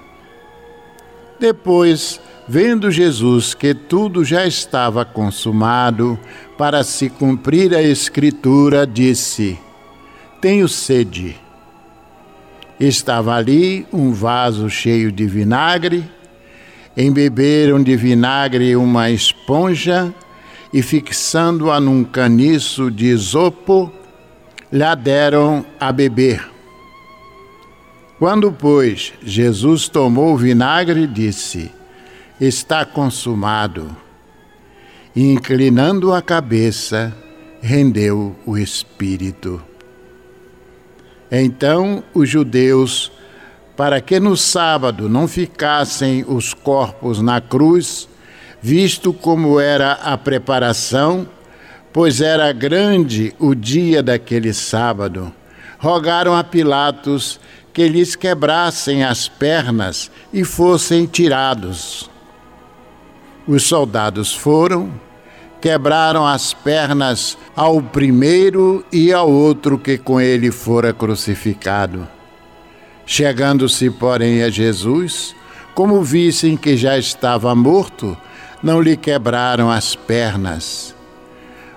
Depois, 1.39 2.19
vendo 2.47 2.89
Jesus 2.89 3.53
que 3.53 3.73
tudo 3.73 4.23
já 4.25 4.45
estava 4.45 5.05
consumado, 5.05 6.19
para 6.57 6.83
se 6.83 7.09
cumprir 7.09 7.73
a 7.75 7.81
Escritura, 7.81 8.85
disse: 8.87 9.57
Tenho 10.41 10.67
sede. 10.67 11.37
Estava 12.79 13.35
ali 13.35 13.87
um 13.91 14.11
vaso 14.11 14.69
cheio 14.69 15.11
de 15.11 15.25
vinagre 15.25 16.17
embeberam 16.97 17.81
de 17.81 17.95
vinagre 17.95 18.75
uma 18.75 19.11
esponja 19.11 20.11
e, 20.73 20.81
fixando-a 20.81 21.79
num 21.79 22.03
caniço 22.03 22.89
de 22.89 23.05
isopo, 23.05 23.93
lhe 24.71 24.95
deram 24.95 25.63
a 25.79 25.91
beber. 25.91 26.56
Quando, 28.19 28.51
pois, 28.51 29.13
Jesus 29.23 29.87
tomou 29.87 30.33
o 30.33 30.37
vinagre, 30.37 31.05
disse: 31.05 31.71
Está 32.39 32.83
consumado. 32.83 33.95
E, 35.15 35.31
inclinando 35.31 36.13
a 36.13 36.21
cabeça, 36.21 37.15
rendeu 37.61 38.35
o 38.45 38.57
espírito. 38.57 39.61
Então 41.31 42.03
os 42.13 42.29
judeus 42.29 43.11
para 43.75 44.01
que 44.01 44.19
no 44.19 44.35
sábado 44.35 45.07
não 45.07 45.27
ficassem 45.27 46.25
os 46.27 46.51
corpos 46.51 47.21
na 47.21 47.39
cruz, 47.39 48.09
visto 48.59 49.13
como 49.13 49.59
era 49.59 49.91
a 49.91 50.17
preparação, 50.17 51.29
pois 51.93 52.19
era 52.19 52.51
grande 52.51 53.35
o 53.37 53.53
dia 53.53 54.01
daquele 54.01 54.51
sábado. 54.51 55.31
Rogaram 55.77 56.35
a 56.35 56.43
Pilatos 56.43 57.39
que 57.77 57.87
lhes 57.87 58.15
quebrassem 58.15 59.03
as 59.03 59.29
pernas 59.29 60.09
e 60.33 60.43
fossem 60.43 61.05
tirados. 61.05 62.09
Os 63.47 63.67
soldados 63.67 64.33
foram, 64.33 64.91
quebraram 65.61 66.25
as 66.25 66.55
pernas 66.55 67.37
ao 67.55 67.79
primeiro 67.79 68.83
e 68.91 69.13
ao 69.13 69.31
outro 69.31 69.77
que 69.77 69.95
com 69.95 70.19
ele 70.19 70.49
fora 70.49 70.91
crucificado. 70.91 72.07
Chegando-se, 73.05 73.91
porém, 73.91 74.41
a 74.41 74.49
Jesus, 74.49 75.35
como 75.75 76.01
vissem 76.01 76.57
que 76.57 76.75
já 76.75 76.97
estava 76.97 77.53
morto, 77.53 78.17
não 78.63 78.81
lhe 78.81 78.97
quebraram 78.97 79.69
as 79.69 79.95
pernas. 79.95 80.95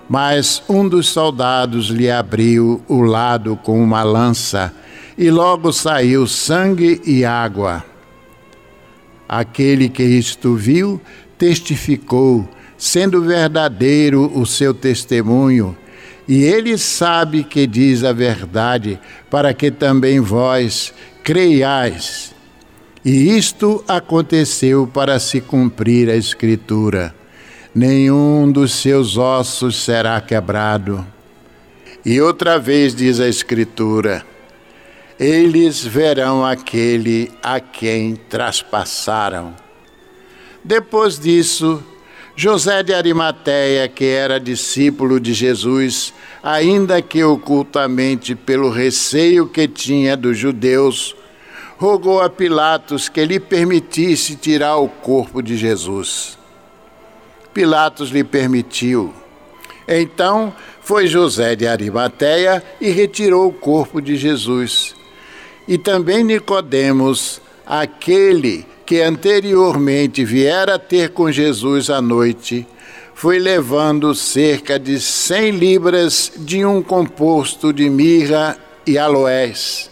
Mas 0.09 0.63
um 0.67 0.89
dos 0.89 1.09
soldados 1.09 1.89
lhe 1.89 2.09
abriu 2.09 2.81
o 2.87 3.01
lado 3.01 3.55
com 3.55 3.79
uma 3.79 4.01
lança, 4.01 4.73
e 5.21 5.29
logo 5.29 5.71
saiu 5.71 6.25
sangue 6.25 6.99
e 7.05 7.23
água. 7.23 7.85
Aquele 9.29 9.87
que 9.87 10.01
isto 10.01 10.55
viu 10.55 10.99
testificou, 11.37 12.49
sendo 12.75 13.21
verdadeiro 13.21 14.31
o 14.35 14.47
seu 14.47 14.73
testemunho, 14.73 15.77
e 16.27 16.41
ele 16.41 16.75
sabe 16.75 17.43
que 17.43 17.67
diz 17.67 18.03
a 18.03 18.11
verdade, 18.11 18.99
para 19.29 19.53
que 19.53 19.69
também 19.69 20.19
vós, 20.19 20.91
creiais. 21.23 22.33
E 23.05 23.37
isto 23.37 23.83
aconteceu 23.87 24.89
para 24.91 25.19
se 25.19 25.39
cumprir 25.39 26.09
a 26.09 26.15
Escritura: 26.15 27.13
nenhum 27.75 28.51
dos 28.51 28.71
seus 28.71 29.17
ossos 29.17 29.75
será 29.83 30.19
quebrado. 30.19 31.05
E 32.03 32.19
outra 32.19 32.57
vez 32.57 32.95
diz 32.95 33.19
a 33.19 33.27
Escritura: 33.27 34.30
eles 35.21 35.85
verão 35.85 36.43
aquele 36.43 37.31
a 37.43 37.59
quem 37.59 38.15
traspassaram. 38.15 39.53
Depois 40.63 41.19
disso, 41.19 41.83
José 42.35 42.81
de 42.81 42.91
Arimateia, 42.91 43.87
que 43.87 44.03
era 44.03 44.39
discípulo 44.39 45.19
de 45.19 45.31
Jesus, 45.31 46.11
ainda 46.41 47.03
que 47.03 47.23
ocultamente 47.23 48.33
pelo 48.33 48.71
receio 48.71 49.47
que 49.47 49.67
tinha 49.67 50.17
dos 50.17 50.39
judeus, 50.39 51.15
rogou 51.77 52.19
a 52.19 52.27
Pilatos 52.27 53.07
que 53.07 53.23
lhe 53.23 53.39
permitisse 53.39 54.35
tirar 54.35 54.77
o 54.77 54.89
corpo 54.89 55.43
de 55.43 55.55
Jesus. 55.55 56.35
Pilatos 57.53 58.09
lhe 58.09 58.23
permitiu. 58.23 59.13
Então 59.87 60.51
foi 60.81 61.05
José 61.05 61.55
de 61.55 61.67
Arimateia 61.67 62.63
e 62.81 62.89
retirou 62.89 63.47
o 63.49 63.53
corpo 63.53 64.01
de 64.01 64.15
Jesus. 64.15 64.99
E 65.67 65.77
também 65.77 66.23
Nicodemos, 66.23 67.41
aquele 67.65 68.65
que 68.85 69.01
anteriormente 69.01 70.25
viera 70.25 70.77
ter 70.77 71.09
com 71.09 71.31
Jesus 71.31 71.89
à 71.89 72.01
noite, 72.01 72.67
foi 73.13 73.37
levando 73.39 74.13
cerca 74.15 74.79
de 74.79 74.99
cem 74.99 75.51
libras 75.51 76.31
de 76.37 76.65
um 76.65 76.81
composto 76.81 77.71
de 77.71 77.89
mirra 77.89 78.57
e 78.85 78.97
aloés. 78.97 79.89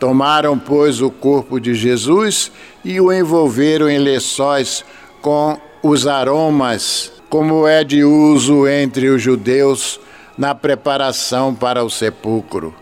Tomaram, 0.00 0.58
pois, 0.58 1.00
o 1.00 1.10
corpo 1.10 1.60
de 1.60 1.74
Jesus 1.74 2.50
e 2.84 3.00
o 3.00 3.12
envolveram 3.12 3.88
em 3.88 3.98
lençóis 3.98 4.84
com 5.20 5.56
os 5.82 6.06
aromas, 6.06 7.12
como 7.30 7.66
é 7.66 7.84
de 7.84 8.02
uso 8.02 8.66
entre 8.66 9.08
os 9.08 9.22
judeus 9.22 10.00
na 10.36 10.54
preparação 10.54 11.54
para 11.54 11.84
o 11.84 11.88
sepulcro. 11.88 12.81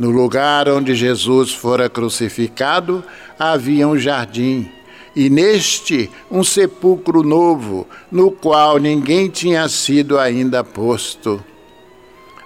No 0.00 0.08
lugar 0.08 0.66
onde 0.66 0.94
Jesus 0.94 1.52
fora 1.52 1.86
crucificado 1.86 3.04
havia 3.38 3.86
um 3.86 3.98
jardim, 3.98 4.66
e 5.14 5.28
neste 5.28 6.10
um 6.30 6.42
sepulcro 6.42 7.22
novo, 7.22 7.86
no 8.10 8.30
qual 8.30 8.78
ninguém 8.78 9.28
tinha 9.28 9.68
sido 9.68 10.18
ainda 10.18 10.64
posto. 10.64 11.44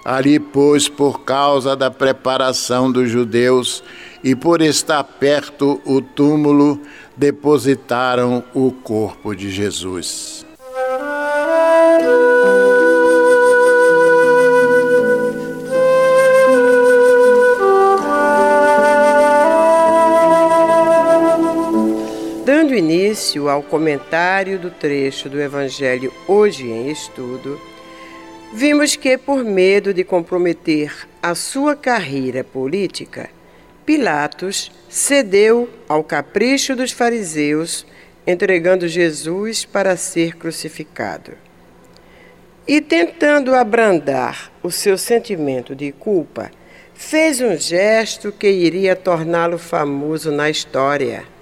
Ali, 0.03 0.37
pois, 0.37 0.89
por 0.89 1.21
causa 1.21 1.77
da 1.77 1.89
preparação 1.89 2.91
dos 2.91 3.09
judeus 3.09 3.81
e 4.21 4.35
por 4.35 4.61
estar 4.61 5.05
perto 5.05 5.79
o 5.85 6.01
túmulo, 6.01 6.81
depositaram 7.15 8.43
o 8.53 8.69
corpo 8.69 9.33
de 9.33 9.49
Jesus. 9.49 10.44
Início 23.35 23.49
ao 23.49 23.61
comentário 23.61 24.57
do 24.57 24.71
trecho 24.71 25.29
do 25.29 25.39
Evangelho 25.39 26.13
hoje 26.27 26.67
em 26.67 26.89
estudo, 26.89 27.59
vimos 28.53 28.95
que, 28.95 29.17
por 29.17 29.43
medo 29.43 29.93
de 29.93 30.03
comprometer 30.03 31.07
a 31.21 31.35
sua 31.35 31.75
carreira 31.75 32.43
política, 32.43 33.29
Pilatos 33.85 34.71
cedeu 34.89 35.69
ao 35.87 36.03
capricho 36.03 36.75
dos 36.75 36.91
fariseus 36.91 37.85
entregando 38.25 38.87
Jesus 38.87 39.65
para 39.65 39.97
ser 39.97 40.35
crucificado. 40.37 41.33
E 42.67 42.81
tentando 42.81 43.53
abrandar 43.53 44.51
o 44.63 44.71
seu 44.71 44.97
sentimento 44.97 45.75
de 45.75 45.91
culpa, 45.91 46.49
fez 46.95 47.41
um 47.41 47.55
gesto 47.55 48.31
que 48.31 48.49
iria 48.49 48.95
torná-lo 48.95 49.59
famoso 49.59 50.31
na 50.31 50.49
história. 50.49 51.34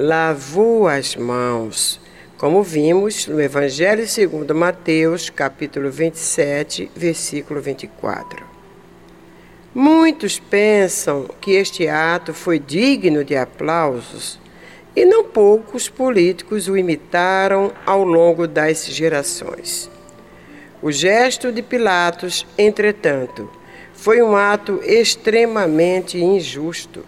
Lavou 0.00 0.86
as 0.86 1.16
mãos, 1.16 2.00
como 2.36 2.62
vimos 2.62 3.26
no 3.26 3.40
Evangelho 3.40 4.06
segundo 4.06 4.54
Mateus, 4.54 5.28
capítulo 5.28 5.90
27, 5.90 6.88
versículo 6.94 7.60
24. 7.60 8.46
Muitos 9.74 10.38
pensam 10.38 11.28
que 11.40 11.50
este 11.50 11.88
ato 11.88 12.32
foi 12.32 12.60
digno 12.60 13.24
de 13.24 13.34
aplausos 13.34 14.38
e 14.94 15.04
não 15.04 15.24
poucos 15.24 15.88
políticos 15.88 16.68
o 16.68 16.76
imitaram 16.76 17.72
ao 17.84 18.04
longo 18.04 18.46
das 18.46 18.86
gerações. 18.86 19.90
O 20.80 20.92
gesto 20.92 21.50
de 21.50 21.60
Pilatos, 21.60 22.46
entretanto, 22.56 23.50
foi 23.92 24.22
um 24.22 24.36
ato 24.36 24.80
extremamente 24.84 26.22
injusto. 26.22 27.04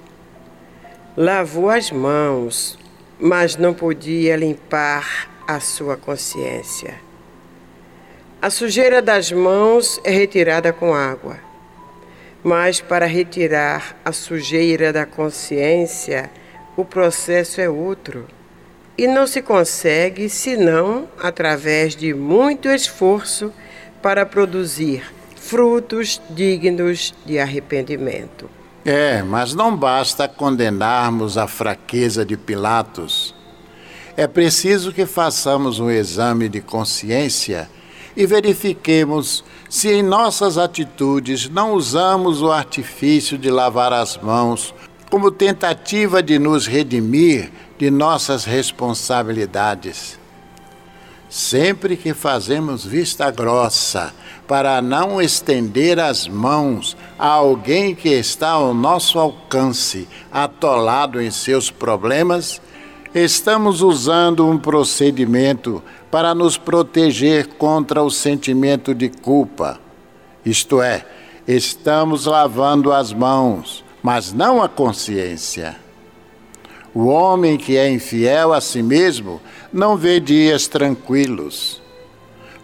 Lavou 1.17 1.71
as 1.71 1.93
mãos, 1.93 2.80
mas 3.21 3.57
não 3.57 3.75
podia 3.75 4.37
limpar 4.37 5.29
a 5.47 5.61
sua 5.61 5.97
consciência. 5.97 6.95
A 8.41 8.49
sujeira 8.49 9.03
das 9.03 9.31
mãos 9.31 10.01
é 10.03 10.11
retirada 10.11 10.73
com 10.73 10.95
água, 10.95 11.39
mas 12.43 12.81
para 12.81 13.05
retirar 13.05 14.01
a 14.03 14.13
sujeira 14.13 14.93
da 14.93 15.05
consciência, 15.05 16.31
o 16.77 16.85
processo 16.85 17.61
é 17.61 17.69
outro 17.69 18.27
e 18.97 19.07
não 19.07 19.27
se 19.27 19.43
consegue 19.43 20.29
senão 20.29 21.09
através 21.19 21.95
de 21.95 22.15
muito 22.15 22.69
esforço 22.69 23.53
para 24.01 24.25
produzir 24.25 25.03
frutos 25.37 26.21
dignos 26.31 27.13
de 27.27 27.39
arrependimento. 27.39 28.60
É, 28.85 29.23
mas 29.23 29.55
não 29.55 29.77
basta 29.77 30.27
condenarmos 30.27 31.37
a 31.37 31.47
fraqueza 31.47 32.25
de 32.25 32.37
Pilatos. 32.37 33.35
É 34.17 34.27
preciso 34.27 34.93
que 34.93 35.05
façamos 35.05 35.79
um 35.79 35.91
exame 35.91 36.49
de 36.49 36.61
consciência 36.61 37.69
e 38.17 38.27
verifiquemos 38.27 39.45
se 39.69 39.89
em 39.89 40.03
nossas 40.03 40.59
atitudes 40.59 41.49
não 41.49 41.75
usamos 41.75 42.43
o 42.43 42.51
artifício 42.51 43.37
de 43.39 43.51
lavar 43.51 43.93
as 43.93 44.17
mãos 44.17 44.75
como 45.11 45.31
tentativa 45.31 46.23
de 46.23 46.39
nos 46.39 46.67
redimir 46.67 47.51
de 47.79 47.91
nossas 47.91 48.45
responsabilidades. 48.45 50.19
Sempre 51.29 51.97
que 51.97 52.15
fazemos 52.15 52.85
vista 52.85 53.31
grossa 53.31 54.13
para 54.49 54.83
não 54.83 55.23
estender 55.23 56.01
as 56.01 56.27
mãos 56.27 56.97
a 57.21 57.29
alguém 57.29 57.95
que 57.95 58.09
está 58.09 58.53
ao 58.53 58.73
nosso 58.73 59.19
alcance, 59.19 60.09
atolado 60.33 61.21
em 61.21 61.31
seus 61.31 61.71
problemas, 61.71 62.63
estamos 63.15 63.83
usando 63.83 64.49
um 64.49 64.57
procedimento 64.57 65.83
para 66.11 66.35
nos 66.35 66.57
proteger 66.57 67.47
contra 67.59 68.03
o 68.03 68.11
sentimento 68.11 68.95
de 68.95 69.11
culpa. 69.11 69.79
Isto 70.47 70.81
é, 70.81 71.05
estamos 71.47 72.25
lavando 72.25 72.91
as 72.91 73.13
mãos, 73.13 73.85
mas 74.03 74.33
não 74.33 74.63
a 74.63 74.67
consciência. 74.67 75.77
O 76.95 77.05
homem 77.09 77.59
que 77.59 77.77
é 77.77 77.91
infiel 77.91 78.55
a 78.55 78.63
si 78.63 78.83
mesmo 78.83 79.43
não 79.71 79.95
vê 79.95 80.21
dias 80.21 80.67
tranquilos. 80.67 81.83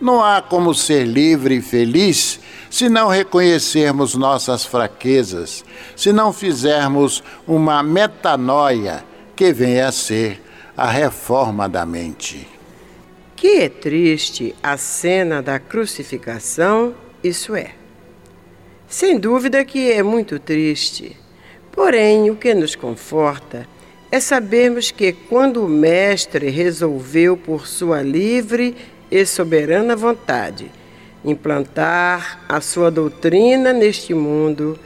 Não 0.01 0.23
há 0.23 0.43
como 0.43 0.75
ser 0.75 1.05
livre 1.05 1.57
e 1.57 1.63
feliz 1.63 2.39
se 2.71 2.89
não 2.89 3.09
reconhecermos 3.09 4.15
nossas 4.15 4.65
fraquezas, 4.65 5.65
se 5.95 6.13
não 6.13 6.33
fizermos 6.33 7.23
uma 7.47 7.83
metanoia 7.83 9.05
que 9.35 9.53
venha 9.53 9.89
a 9.89 9.93
ser 9.93 10.43
a 10.77 10.87
reforma 10.91 11.69
da 11.69 11.87
mente. 11.87 12.47
Que 13.35 13.61
é 13.61 13.69
triste 13.69 14.55
a 14.63 14.77
cena 14.77 15.41
da 15.41 15.59
crucificação, 15.59 16.95
isso 17.25 17.55
é. 17.55 17.73
Sem 18.89 19.19
dúvida 19.19 19.65
que 19.65 19.91
é 19.91 20.03
muito 20.03 20.39
triste. 20.39 21.17
Porém, 21.73 22.31
o 22.31 22.37
que 22.37 22.55
nos 22.55 22.75
conforta 22.75 23.67
é 24.11 24.21
sabermos 24.21 24.91
que 24.91 25.13
quando 25.13 25.65
o 25.65 25.69
Mestre 25.69 26.49
resolveu, 26.49 27.37
por 27.37 27.67
sua 27.67 28.03
livre 28.03 28.77
e 29.11 29.25
soberana 29.25 29.95
vontade, 29.95 30.71
implantar 31.25 32.45
a 32.49 32.61
sua 32.61 32.91
doutrina 32.91 33.73
neste 33.73 34.15
mundo, 34.15 34.79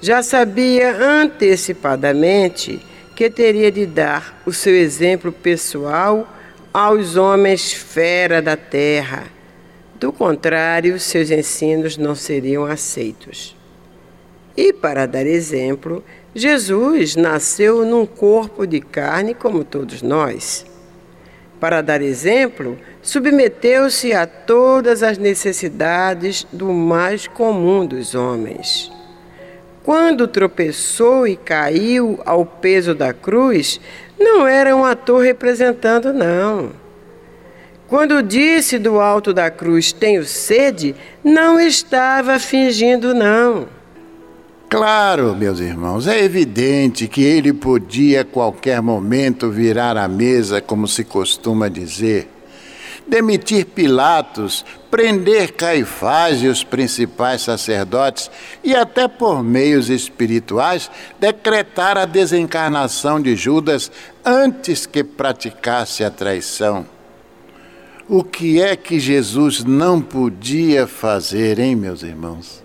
já 0.00 0.22
sabia 0.22 0.96
antecipadamente 0.96 2.80
que 3.14 3.30
teria 3.30 3.70
de 3.70 3.86
dar 3.86 4.42
o 4.44 4.52
seu 4.52 4.74
exemplo 4.74 5.30
pessoal 5.30 6.26
aos 6.72 7.16
homens 7.16 7.72
fera 7.72 8.40
da 8.42 8.56
terra. 8.56 9.24
Do 9.94 10.12
contrário, 10.12 10.98
seus 10.98 11.30
ensinos 11.30 11.96
não 11.96 12.14
seriam 12.14 12.64
aceitos. 12.64 13.54
E 14.56 14.72
para 14.72 15.06
dar 15.06 15.26
exemplo, 15.26 16.02
Jesus 16.34 17.14
nasceu 17.14 17.84
num 17.84 18.04
corpo 18.04 18.66
de 18.66 18.80
carne 18.80 19.34
como 19.34 19.62
todos 19.62 20.02
nós. 20.02 20.66
Para 21.62 21.80
dar 21.80 22.02
exemplo, 22.02 22.76
submeteu-se 23.00 24.12
a 24.12 24.26
todas 24.26 25.00
as 25.00 25.16
necessidades 25.16 26.44
do 26.52 26.72
mais 26.72 27.28
comum 27.28 27.86
dos 27.86 28.16
homens. 28.16 28.90
Quando 29.84 30.26
tropeçou 30.26 31.24
e 31.24 31.36
caiu 31.36 32.20
ao 32.26 32.44
peso 32.44 32.96
da 32.96 33.12
cruz, 33.12 33.80
não 34.18 34.44
era 34.44 34.74
um 34.74 34.84
ator 34.84 35.22
representando, 35.22 36.12
não. 36.12 36.72
Quando 37.86 38.24
disse 38.24 38.76
do 38.76 38.98
alto 38.98 39.32
da 39.32 39.48
cruz: 39.48 39.92
Tenho 39.92 40.24
sede, 40.24 40.96
não 41.22 41.60
estava 41.60 42.40
fingindo, 42.40 43.14
não. 43.14 43.68
Claro, 44.72 45.36
meus 45.36 45.60
irmãos, 45.60 46.06
é 46.06 46.24
evidente 46.24 47.06
que 47.06 47.22
ele 47.22 47.52
podia 47.52 48.22
a 48.22 48.24
qualquer 48.24 48.80
momento 48.80 49.50
virar 49.50 49.98
a 49.98 50.08
mesa, 50.08 50.62
como 50.62 50.88
se 50.88 51.04
costuma 51.04 51.68
dizer, 51.68 52.26
demitir 53.06 53.66
Pilatos, 53.66 54.64
prender 54.90 55.52
Caifás 55.52 56.42
e 56.42 56.46
os 56.46 56.64
principais 56.64 57.42
sacerdotes 57.42 58.30
e 58.64 58.74
até 58.74 59.06
por 59.06 59.44
meios 59.44 59.90
espirituais 59.90 60.90
decretar 61.20 61.98
a 61.98 62.06
desencarnação 62.06 63.20
de 63.20 63.36
Judas 63.36 63.92
antes 64.24 64.86
que 64.86 65.04
praticasse 65.04 66.02
a 66.02 66.10
traição. 66.10 66.86
O 68.08 68.24
que 68.24 68.58
é 68.58 68.74
que 68.74 68.98
Jesus 68.98 69.64
não 69.64 70.00
podia 70.00 70.86
fazer, 70.86 71.58
hein, 71.58 71.76
meus 71.76 72.02
irmãos? 72.02 72.62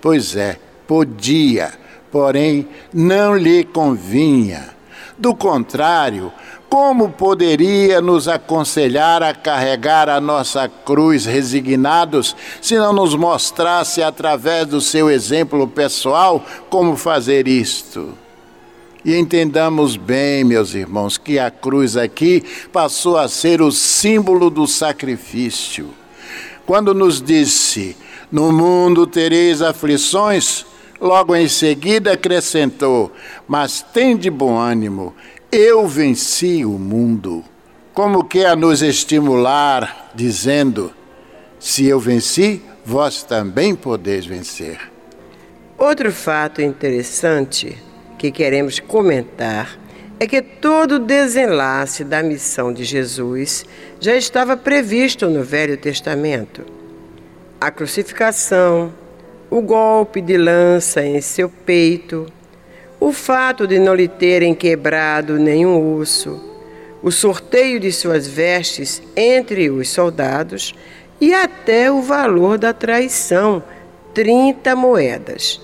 Pois 0.00 0.34
é, 0.34 0.60
Podia, 0.86 1.72
porém 2.10 2.68
não 2.92 3.36
lhe 3.36 3.64
convinha. 3.64 4.76
Do 5.18 5.34
contrário, 5.34 6.32
como 6.68 7.10
poderia 7.10 8.00
nos 8.00 8.28
aconselhar 8.28 9.22
a 9.22 9.34
carregar 9.34 10.08
a 10.08 10.20
nossa 10.20 10.68
cruz 10.68 11.24
resignados 11.24 12.36
se 12.60 12.76
não 12.76 12.92
nos 12.92 13.14
mostrasse 13.14 14.02
através 14.02 14.66
do 14.66 14.80
seu 14.80 15.08
exemplo 15.08 15.66
pessoal 15.68 16.44
como 16.68 16.96
fazer 16.96 17.48
isto? 17.48 18.12
E 19.04 19.14
entendamos 19.14 19.96
bem, 19.96 20.42
meus 20.42 20.74
irmãos, 20.74 21.16
que 21.16 21.38
a 21.38 21.50
cruz 21.50 21.96
aqui 21.96 22.42
passou 22.72 23.16
a 23.16 23.28
ser 23.28 23.62
o 23.62 23.70
símbolo 23.70 24.50
do 24.50 24.66
sacrifício. 24.66 25.90
Quando 26.66 26.92
nos 26.92 27.22
disse: 27.22 27.96
No 28.32 28.50
mundo 28.50 29.06
tereis 29.06 29.62
aflições, 29.62 30.66
Logo 31.00 31.34
em 31.36 31.48
seguida 31.48 32.12
acrescentou: 32.12 33.12
Mas 33.46 33.82
tem 33.82 34.16
de 34.16 34.30
bom 34.30 34.56
ânimo, 34.56 35.14
eu 35.52 35.86
venci 35.86 36.64
o 36.64 36.72
mundo. 36.72 37.44
Como 37.92 38.24
que 38.24 38.44
a 38.44 38.56
nos 38.56 38.82
estimular, 38.82 40.10
dizendo: 40.14 40.92
Se 41.58 41.86
eu 41.86 42.00
venci, 42.00 42.62
vós 42.84 43.22
também 43.22 43.74
podeis 43.74 44.24
vencer. 44.24 44.78
Outro 45.78 46.10
fato 46.10 46.62
interessante 46.62 47.76
que 48.18 48.30
queremos 48.30 48.80
comentar 48.80 49.78
é 50.18 50.26
que 50.26 50.40
todo 50.40 50.92
o 50.92 50.98
desenlace 50.98 52.02
da 52.02 52.22
missão 52.22 52.72
de 52.72 52.84
Jesus 52.84 53.66
já 54.00 54.16
estava 54.16 54.56
previsto 54.56 55.28
no 55.28 55.42
Velho 55.42 55.76
Testamento. 55.76 56.64
A 57.60 57.70
crucificação, 57.70 58.94
o 59.50 59.60
golpe 59.60 60.20
de 60.20 60.36
lança 60.36 61.04
em 61.04 61.20
seu 61.20 61.48
peito, 61.48 62.26
o 62.98 63.12
fato 63.12 63.66
de 63.66 63.78
não 63.78 63.94
lhe 63.94 64.08
terem 64.08 64.54
quebrado 64.54 65.38
nenhum 65.38 65.96
osso, 65.96 66.40
o 67.02 67.10
sorteio 67.10 67.78
de 67.78 67.92
suas 67.92 68.26
vestes 68.26 69.02
entre 69.14 69.70
os 69.70 69.88
soldados 69.88 70.74
e 71.20 71.32
até 71.32 71.90
o 71.90 72.02
valor 72.02 72.58
da 72.58 72.72
traição, 72.72 73.62
30 74.12 74.74
moedas. 74.74 75.60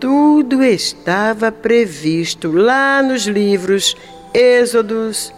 Tudo 0.00 0.62
estava 0.62 1.52
previsto 1.52 2.50
lá 2.50 3.02
nos 3.02 3.26
livros 3.26 3.96
Êxodos, 4.32 5.32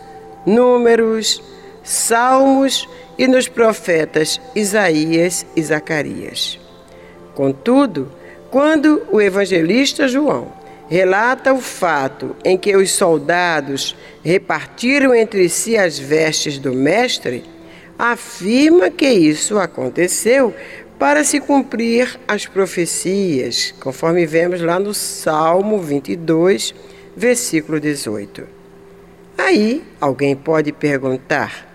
Números, 0.47 1.43
Salmos 1.83 2.89
e 3.19 3.29
nos 3.29 3.47
profetas 3.47 4.41
Isaías 4.55 5.47
e 5.55 5.63
Zacarias. 5.63 6.66
Contudo, 7.37 8.11
quando 8.51 9.07
o 9.13 9.21
evangelista 9.21 10.09
João 10.09 10.51
relata 10.89 11.53
o 11.53 11.61
fato 11.61 12.35
em 12.43 12.57
que 12.57 12.75
os 12.75 12.93
soldados 12.93 13.95
repartiram 14.25 15.15
entre 15.15 15.47
si 15.51 15.77
as 15.77 15.99
vestes 15.99 16.59
do 16.59 16.73
Mestre, 16.73 17.45
afirma 17.99 18.89
que 18.89 19.07
isso 19.07 19.59
aconteceu 19.59 20.55
para 20.99 21.25
se 21.25 21.39
cumprir 21.39 22.19
as 22.27 22.47
profecias, 22.47 23.75
conforme 23.81 24.25
vemos 24.25 24.63
lá 24.63 24.81
no 24.81 24.95
Salmo 24.95 25.79
22, 25.79 26.75
versículo 27.15 27.79
18. 27.79 28.45
Aí 29.37 29.85
alguém 30.01 30.35
pode 30.35 30.73
perguntar: 30.73 31.69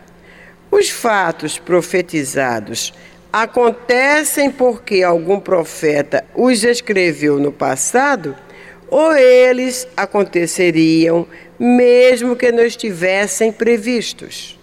os 0.72 0.90
fatos 0.90 1.60
profetizados 1.60 2.92
acontecem 3.32 4.52
porque 4.52 5.04
algum 5.04 5.40
profeta 5.40 6.24
os 6.36 6.64
escreveu 6.64 7.40
no 7.40 7.52
passado? 7.52 8.36
Ou 8.90 9.14
eles 9.16 9.88
aconteceriam 9.96 11.26
mesmo 11.58 12.36
que 12.36 12.52
não 12.52 12.64
estivessem 12.64 13.52
previstos? 13.52 14.60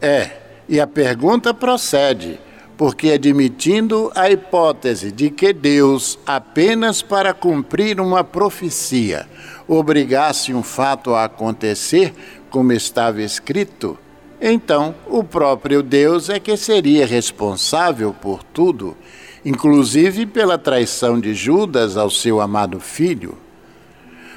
É, 0.00 0.30
e 0.68 0.78
a 0.78 0.86
pergunta 0.86 1.54
procede, 1.54 2.38
porque 2.76 3.12
admitindo 3.12 4.12
a 4.14 4.30
hipótese 4.30 5.10
de 5.10 5.30
que 5.30 5.52
Deus, 5.52 6.18
apenas 6.26 7.00
para 7.00 7.32
cumprir 7.32 7.98
uma 8.00 8.22
profecia, 8.22 9.26
obrigasse 9.66 10.52
um 10.52 10.62
fato 10.62 11.14
a 11.14 11.24
acontecer, 11.24 12.12
como 12.50 12.72
estava 12.72 13.22
escrito, 13.22 13.98
então 14.40 14.94
o 15.06 15.24
próprio 15.24 15.82
Deus 15.82 16.28
é 16.28 16.38
que 16.38 16.56
seria 16.56 17.06
responsável 17.06 18.14
por 18.14 18.42
tudo, 18.42 18.96
inclusive 19.44 20.26
pela 20.26 20.56
traição 20.56 21.18
de 21.18 21.34
Judas 21.34 21.96
ao 21.96 22.10
seu 22.10 22.40
amado 22.40 22.78
filho. 22.78 23.36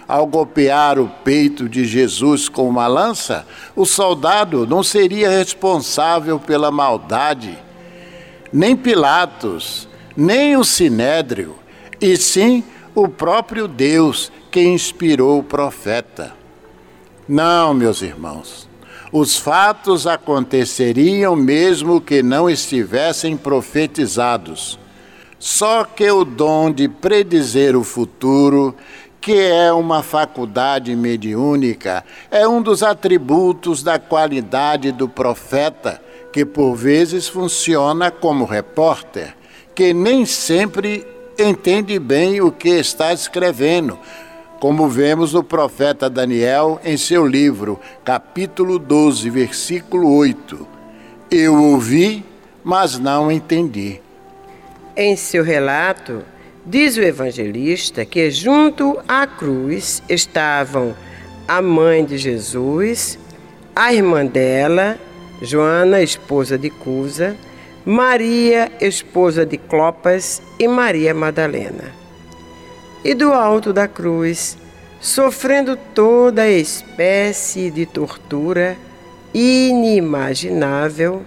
Ao 0.07 0.25
golpear 0.25 0.99
o 0.99 1.07
peito 1.23 1.69
de 1.69 1.85
Jesus 1.85 2.49
com 2.49 2.67
uma 2.67 2.87
lança, 2.87 3.45
o 3.75 3.85
soldado 3.85 4.67
não 4.67 4.83
seria 4.83 5.29
responsável 5.29 6.39
pela 6.39 6.71
maldade, 6.71 7.57
nem 8.51 8.75
Pilatos, 8.75 9.87
nem 10.17 10.57
o 10.57 10.63
sinédrio, 10.63 11.55
e 12.01 12.17
sim 12.17 12.63
o 12.93 13.07
próprio 13.07 13.67
Deus 13.67 14.31
que 14.49 14.61
inspirou 14.61 15.39
o 15.39 15.43
profeta. 15.43 16.33
Não, 17.27 17.73
meus 17.73 18.01
irmãos, 18.01 18.67
os 19.11 19.37
fatos 19.37 20.07
aconteceriam 20.07 21.35
mesmo 21.35 21.99
que 21.99 22.23
não 22.23 22.49
estivessem 22.49 23.35
profetizados. 23.35 24.79
Só 25.37 25.83
que 25.83 26.09
o 26.09 26.23
dom 26.23 26.71
de 26.71 26.87
predizer 26.87 27.75
o 27.75 27.83
futuro 27.83 28.75
que 29.21 29.37
é 29.37 29.71
uma 29.71 30.01
faculdade 30.01 30.95
mediúnica, 30.95 32.03
é 32.31 32.47
um 32.47 32.59
dos 32.59 32.81
atributos 32.81 33.83
da 33.83 33.99
qualidade 33.99 34.91
do 34.91 35.07
profeta, 35.07 36.01
que 36.33 36.43
por 36.43 36.75
vezes 36.75 37.27
funciona 37.27 38.09
como 38.09 38.45
repórter, 38.45 39.35
que 39.75 39.93
nem 39.93 40.25
sempre 40.25 41.05
entende 41.37 41.99
bem 41.99 42.41
o 42.41 42.51
que 42.51 42.69
está 42.69 43.13
escrevendo, 43.13 43.99
como 44.61 44.87
vemos 44.87 45.33
no 45.33 45.43
profeta 45.43 46.07
Daniel 46.07 46.79
em 46.85 46.95
seu 46.95 47.25
livro, 47.25 47.79
capítulo 48.05 48.77
12, 48.77 49.27
versículo 49.31 50.15
8. 50.15 50.67
Eu 51.31 51.59
ouvi, 51.59 52.23
mas 52.63 52.99
não 52.99 53.31
entendi. 53.31 53.99
Em 54.95 55.15
seu 55.15 55.43
relato, 55.43 56.21
diz 56.63 56.95
o 56.95 57.01
evangelista 57.01 58.05
que 58.05 58.29
junto 58.29 58.99
à 59.07 59.25
cruz 59.25 60.03
estavam 60.07 60.93
a 61.47 61.59
mãe 61.59 62.05
de 62.05 62.19
Jesus, 62.19 63.17
a 63.75 63.91
irmã 63.91 64.23
dela, 64.23 64.95
Joana, 65.41 66.03
esposa 66.03 66.55
de 66.55 66.69
Cusa, 66.69 67.35
Maria, 67.83 68.71
esposa 68.79 69.43
de 69.43 69.57
Clopas 69.57 70.39
e 70.59 70.67
Maria 70.67 71.15
Madalena 71.15 72.00
e 73.03 73.13
do 73.13 73.33
alto 73.33 73.73
da 73.73 73.87
cruz, 73.87 74.57
sofrendo 74.99 75.75
toda 75.75 76.47
espécie 76.47 77.71
de 77.71 77.85
tortura 77.85 78.77
inimaginável, 79.33 81.23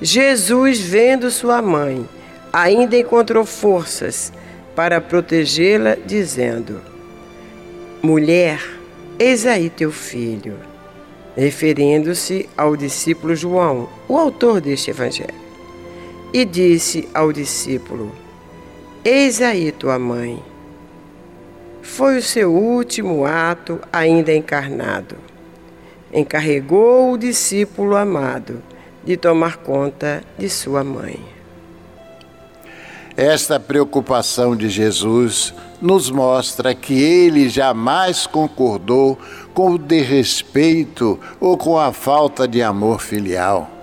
Jesus, 0.00 0.78
vendo 0.78 1.30
sua 1.30 1.62
mãe, 1.62 2.06
ainda 2.52 2.96
encontrou 2.98 3.46
forças 3.46 4.32
para 4.74 5.00
protegê-la, 5.00 5.96
dizendo: 6.04 6.82
Mulher, 8.02 8.62
eis 9.18 9.46
aí 9.46 9.70
teu 9.70 9.90
filho, 9.90 10.58
referindo-se 11.34 12.46
ao 12.56 12.76
discípulo 12.76 13.34
João, 13.34 13.88
o 14.06 14.18
autor 14.18 14.60
deste 14.60 14.90
evangelho. 14.90 15.46
E 16.32 16.44
disse 16.44 17.08
ao 17.14 17.32
discípulo: 17.32 18.25
Eis 19.08 19.40
aí 19.40 19.70
tua 19.70 20.00
mãe. 20.00 20.42
Foi 21.80 22.18
o 22.18 22.22
seu 22.22 22.52
último 22.52 23.24
ato 23.24 23.78
ainda 23.92 24.34
encarnado. 24.34 25.14
Encarregou 26.12 27.12
o 27.12 27.16
discípulo 27.16 27.94
amado 27.94 28.60
de 29.04 29.16
tomar 29.16 29.58
conta 29.58 30.24
de 30.36 30.50
sua 30.50 30.82
mãe. 30.82 31.20
Esta 33.16 33.60
preocupação 33.60 34.56
de 34.56 34.68
Jesus 34.68 35.54
nos 35.80 36.10
mostra 36.10 36.74
que 36.74 37.00
ele 37.00 37.48
jamais 37.48 38.26
concordou 38.26 39.16
com 39.54 39.70
o 39.70 39.78
desrespeito 39.78 41.16
ou 41.38 41.56
com 41.56 41.78
a 41.78 41.92
falta 41.92 42.48
de 42.48 42.60
amor 42.60 43.00
filial 43.00 43.75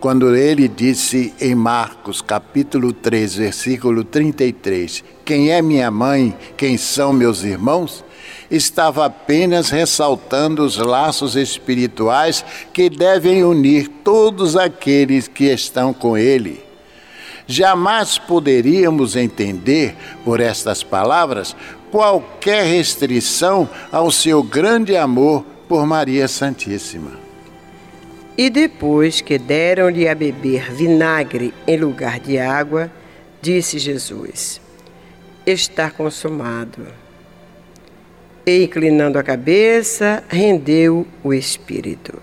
quando 0.00 0.34
ele 0.36 0.68
disse 0.68 1.32
em 1.40 1.54
Marcos, 1.54 2.20
capítulo 2.20 2.92
3, 2.92 3.36
versículo 3.36 4.04
33, 4.04 5.02
Quem 5.24 5.50
é 5.50 5.60
minha 5.62 5.90
mãe, 5.90 6.36
quem 6.56 6.76
são 6.76 7.12
meus 7.12 7.42
irmãos? 7.42 8.04
Estava 8.50 9.06
apenas 9.06 9.70
ressaltando 9.70 10.64
os 10.64 10.76
laços 10.76 11.34
espirituais 11.34 12.44
que 12.72 12.88
devem 12.88 13.42
unir 13.42 13.88
todos 14.04 14.56
aqueles 14.56 15.26
que 15.26 15.44
estão 15.44 15.92
com 15.92 16.16
ele. 16.16 16.64
Jamais 17.46 18.18
poderíamos 18.18 19.16
entender, 19.16 19.96
por 20.24 20.40
estas 20.40 20.82
palavras, 20.82 21.56
qualquer 21.90 22.64
restrição 22.64 23.68
ao 23.90 24.10
seu 24.10 24.42
grande 24.42 24.96
amor 24.96 25.44
por 25.68 25.86
Maria 25.86 26.28
Santíssima. 26.28 27.25
E 28.38 28.50
depois 28.50 29.22
que 29.22 29.38
deram-lhe 29.38 30.06
a 30.06 30.14
beber 30.14 30.70
vinagre 30.70 31.54
em 31.66 31.78
lugar 31.78 32.20
de 32.20 32.38
água, 32.38 32.92
disse 33.40 33.78
Jesus: 33.78 34.60
Está 35.46 35.90
consumado. 35.90 36.86
E 38.44 38.64
inclinando 38.64 39.18
a 39.18 39.22
cabeça, 39.22 40.22
rendeu 40.28 41.06
o 41.24 41.32
espírito. 41.32 42.20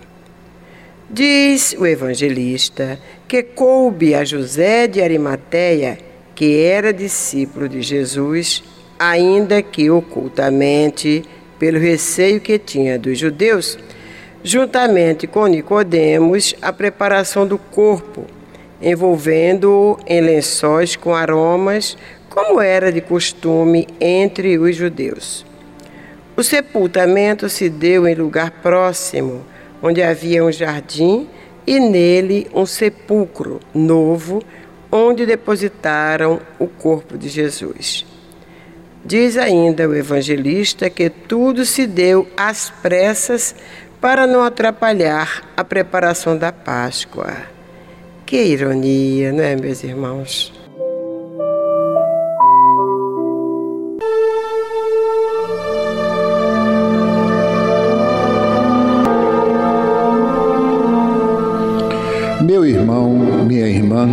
Diz 1.09 1.75
o 1.77 1.85
evangelista 1.85 2.99
que 3.27 3.41
coube 3.43 4.13
a 4.13 4.23
José 4.23 4.87
de 4.87 5.01
Arimateia, 5.01 5.97
que 6.35 6.61
era 6.61 6.93
discípulo 6.93 7.67
de 7.67 7.81
Jesus, 7.81 8.63
ainda 8.97 9.61
que 9.61 9.89
ocultamente, 9.89 11.23
pelo 11.59 11.79
receio 11.79 12.39
que 12.39 12.57
tinha 12.57 12.97
dos 12.97 13.17
judeus, 13.17 13.77
juntamente 14.43 15.25
com 15.25 15.47
Nicodemos, 15.47 16.53
a 16.61 16.73
preparação 16.73 17.47
do 17.47 17.57
corpo, 17.57 18.25
envolvendo-o 18.81 19.97
em 20.05 20.19
lençóis 20.19 20.95
com 20.95 21.15
aromas, 21.15 21.97
como 22.29 22.59
era 22.59 22.91
de 22.91 22.99
costume 22.99 23.87
entre 24.01 24.57
os 24.57 24.75
judeus. 24.75 25.45
O 26.35 26.43
sepultamento 26.43 27.47
se 27.47 27.69
deu 27.69 28.07
em 28.07 28.15
lugar 28.15 28.51
próximo, 28.51 29.45
onde 29.81 30.01
havia 30.01 30.43
um 30.43 30.51
jardim 30.51 31.29
e 31.65 31.79
nele 31.79 32.47
um 32.53 32.65
sepulcro 32.65 33.59
novo, 33.73 34.41
onde 34.91 35.25
depositaram 35.25 36.39
o 36.59 36.67
corpo 36.67 37.17
de 37.17 37.29
Jesus. 37.29 38.05
Diz 39.05 39.37
ainda 39.37 39.87
o 39.87 39.93
evangelista 39.93 40.89
que 40.89 41.09
tudo 41.09 41.65
se 41.65 41.85
deu 41.85 42.25
às 42.37 42.69
pressas 42.69 43.53
para 44.03 44.27
não 44.27 44.43
atrapalhar 44.43 45.43
a 45.55 45.63
preparação 45.63 46.37
da 46.37 46.51
Páscoa. 46.51 47.37
Que 48.25 48.43
ironia, 48.43 49.31
não 49.31 49.41
é, 49.41 49.55
meus 49.55 49.81
irmãos? 49.81 50.51
Meu 62.41 62.65
irmão, 62.65 63.09
minha 63.47 63.69
irmã, 63.69 64.09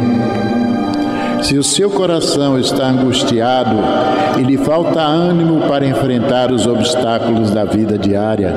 se 1.43 1.59
o 1.59 1.65
seu 1.65 1.91
coração 1.91 2.57
está 2.61 2.85
angustiado 2.87 3.77
e 4.39 4.43
lhe 4.45 4.57
falta 4.57 5.01
ânimo 5.01 5.67
para 5.67 5.85
enfrentar 5.85 6.53
os 6.53 6.65
obstáculos 6.65 7.51
da 7.51 7.65
vida 7.65 7.99
diária, 7.99 8.55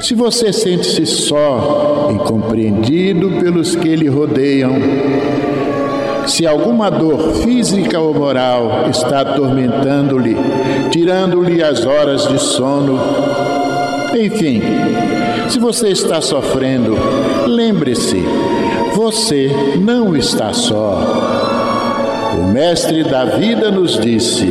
se 0.00 0.14
você 0.14 0.52
sente-se 0.52 1.06
só, 1.06 2.08
incompreendido 2.10 3.30
pelos 3.40 3.74
que 3.74 3.96
lhe 3.96 4.08
rodeiam, 4.08 4.74
se 6.26 6.46
alguma 6.46 6.90
dor 6.90 7.34
física 7.42 8.00
ou 8.00 8.12
moral 8.12 8.86
está 8.90 9.20
atormentando-lhe, 9.20 10.36
tirando-lhe 10.90 11.62
as 11.62 11.86
horas 11.86 12.26
de 12.28 12.38
sono, 12.38 12.98
enfim, 14.14 14.60
se 15.48 15.58
você 15.58 15.88
está 15.88 16.20
sofrendo, 16.20 16.96
lembre-se, 17.46 18.22
você 18.94 19.50
não 19.80 20.16
está 20.16 20.52
só. 20.52 21.00
O 22.38 22.52
Mestre 22.52 23.04
da 23.04 23.24
vida 23.24 23.70
nos 23.70 23.98
disse: 23.98 24.50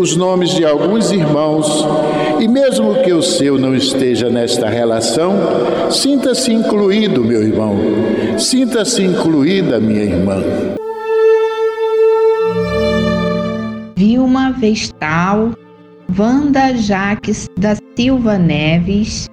os 0.00 0.16
nomes 0.16 0.50
de 0.50 0.64
alguns 0.64 1.12
irmãos 1.12 1.86
e, 2.40 2.48
mesmo 2.48 3.02
que 3.02 3.12
o 3.12 3.22
seu 3.22 3.58
não 3.58 3.74
esteja 3.74 4.30
nesta 4.30 4.68
relação, 4.68 5.34
sinta-se 5.90 6.52
incluído, 6.52 7.22
meu 7.22 7.42
irmão, 7.42 7.76
sinta-se 8.38 9.02
incluída, 9.02 9.78
minha 9.78 10.04
irmã. 10.04 10.42
Vilma 13.94 14.52
Vestal, 14.52 15.52
Wanda 16.18 16.74
Jaques 16.74 17.46
da 17.58 17.76
Silva 17.94 18.38
Neves, 18.38 19.28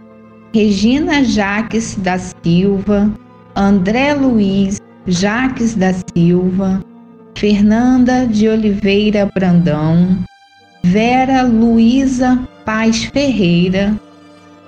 Regina 0.54 1.24
Jaques 1.24 1.96
da 1.96 2.18
Silva, 2.18 3.10
André 3.56 4.14
Luiz 4.14 4.80
Jaques 5.08 5.74
da 5.76 5.94
Silva, 6.14 6.82
Fernanda 7.38 8.28
de 8.28 8.50
Oliveira 8.50 9.30
Brandão, 9.34 10.18
Vera 10.92 11.44
Luísa 11.44 12.48
Paz 12.64 13.04
Ferreira, 13.04 13.94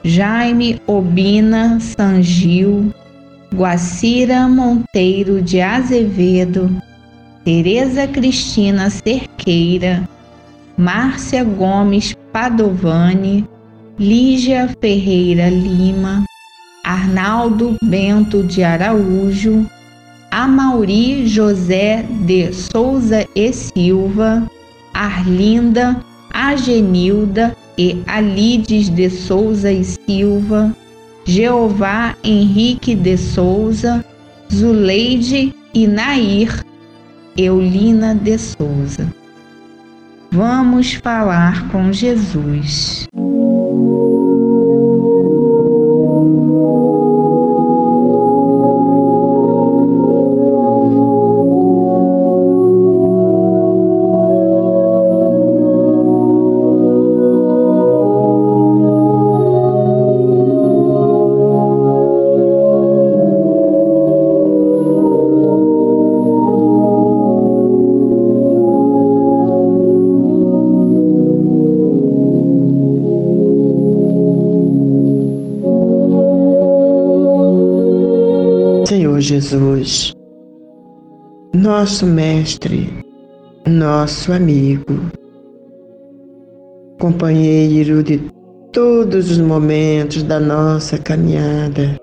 Jaime 0.04 0.82
Obina 0.86 1.80
Sangil, 1.80 2.94
Guacira 3.54 4.46
Monteiro 4.46 5.42
de 5.42 5.62
Azevedo, 5.62 6.70
Tereza 7.46 8.06
Cristina 8.06 8.90
Cerqueira, 8.90 10.08
Márcia 10.78 11.42
Gomes 11.46 12.14
Padovani, 12.34 13.48
Lígia 13.98 14.70
Ferreira 14.82 15.50
Lima, 15.50 16.26
Arnaldo 16.84 17.78
Bento 17.82 18.44
de 18.44 18.62
Araújo, 18.62 19.66
Amauri 20.30 21.26
José 21.34 22.04
de 22.26 22.52
Souza 22.52 23.26
e 23.34 23.54
Silva, 23.54 24.44
Arlinda, 24.94 26.04
Agenilda 26.32 27.56
e 27.78 28.02
Alides 28.06 28.90
de 28.90 29.10
Souza 29.10 29.72
e 29.72 29.84
Silva, 29.84 30.76
Jeová 31.26 32.16
Henrique 32.24 32.96
de 32.96 33.18
Souza, 33.18 34.04
Zuleide 34.52 35.54
e 35.74 35.88
Nair, 35.88 36.64
Eulina 37.38 38.16
de 38.16 38.38
Souza. 38.38 39.08
Vamos 40.32 40.94
falar 40.94 41.70
com 41.70 41.92
Jesus. 41.92 43.08
Jesus, 79.50 80.14
nosso 81.56 82.06
Mestre, 82.06 82.88
nosso 83.68 84.32
amigo, 84.32 85.10
companheiro 87.02 88.04
de 88.04 88.22
todos 88.72 89.32
os 89.32 89.40
momentos 89.40 90.22
da 90.22 90.40
nossa 90.40 91.00
caminhada. 91.00 91.98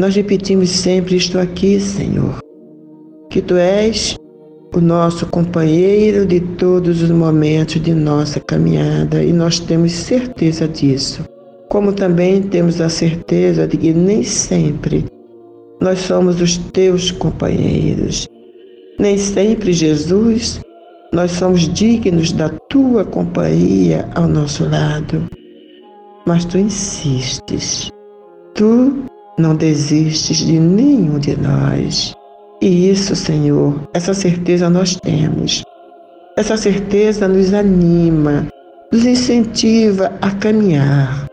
Nós 0.00 0.16
repetimos 0.16 0.70
sempre 0.70 1.16
isto 1.16 1.38
aqui, 1.38 1.78
Senhor, 1.78 2.38
que 3.28 3.42
Tu 3.42 3.54
és 3.56 4.16
o 4.74 4.80
nosso 4.80 5.26
companheiro 5.26 6.24
de 6.24 6.40
todos 6.40 7.02
os 7.02 7.10
momentos 7.10 7.82
de 7.82 7.92
nossa 7.92 8.40
caminhada 8.40 9.22
e 9.22 9.30
nós 9.30 9.60
temos 9.60 9.92
certeza 9.92 10.66
disso 10.66 11.22
como 11.68 11.92
também 11.92 12.42
temos 12.42 12.80
a 12.80 12.88
certeza 12.88 13.66
de 13.66 13.76
que 13.76 13.92
nem 13.92 14.22
sempre 14.22 15.04
nós 15.80 16.00
somos 16.00 16.40
os 16.40 16.56
teus 16.58 17.10
companheiros. 17.10 18.28
Nem 18.98 19.16
sempre, 19.16 19.72
Jesus, 19.72 20.60
nós 21.12 21.30
somos 21.32 21.72
dignos 21.72 22.32
da 22.32 22.48
tua 22.68 23.04
companhia 23.04 24.08
ao 24.14 24.26
nosso 24.26 24.68
lado. 24.68 25.28
Mas 26.26 26.44
tu 26.44 26.58
insistes. 26.58 27.90
Tu 28.54 29.04
não 29.38 29.54
desistes 29.54 30.38
de 30.38 30.58
nenhum 30.58 31.18
de 31.18 31.36
nós. 31.36 32.14
E 32.60 32.90
isso, 32.90 33.14
Senhor, 33.14 33.80
essa 33.94 34.12
certeza 34.12 34.68
nós 34.68 34.96
temos. 34.96 35.62
Essa 36.36 36.56
certeza 36.56 37.28
nos 37.28 37.54
anima 37.54 38.48
nos 38.90 39.04
incentiva 39.04 40.12
a 40.22 40.30
caminhar, 40.30 41.28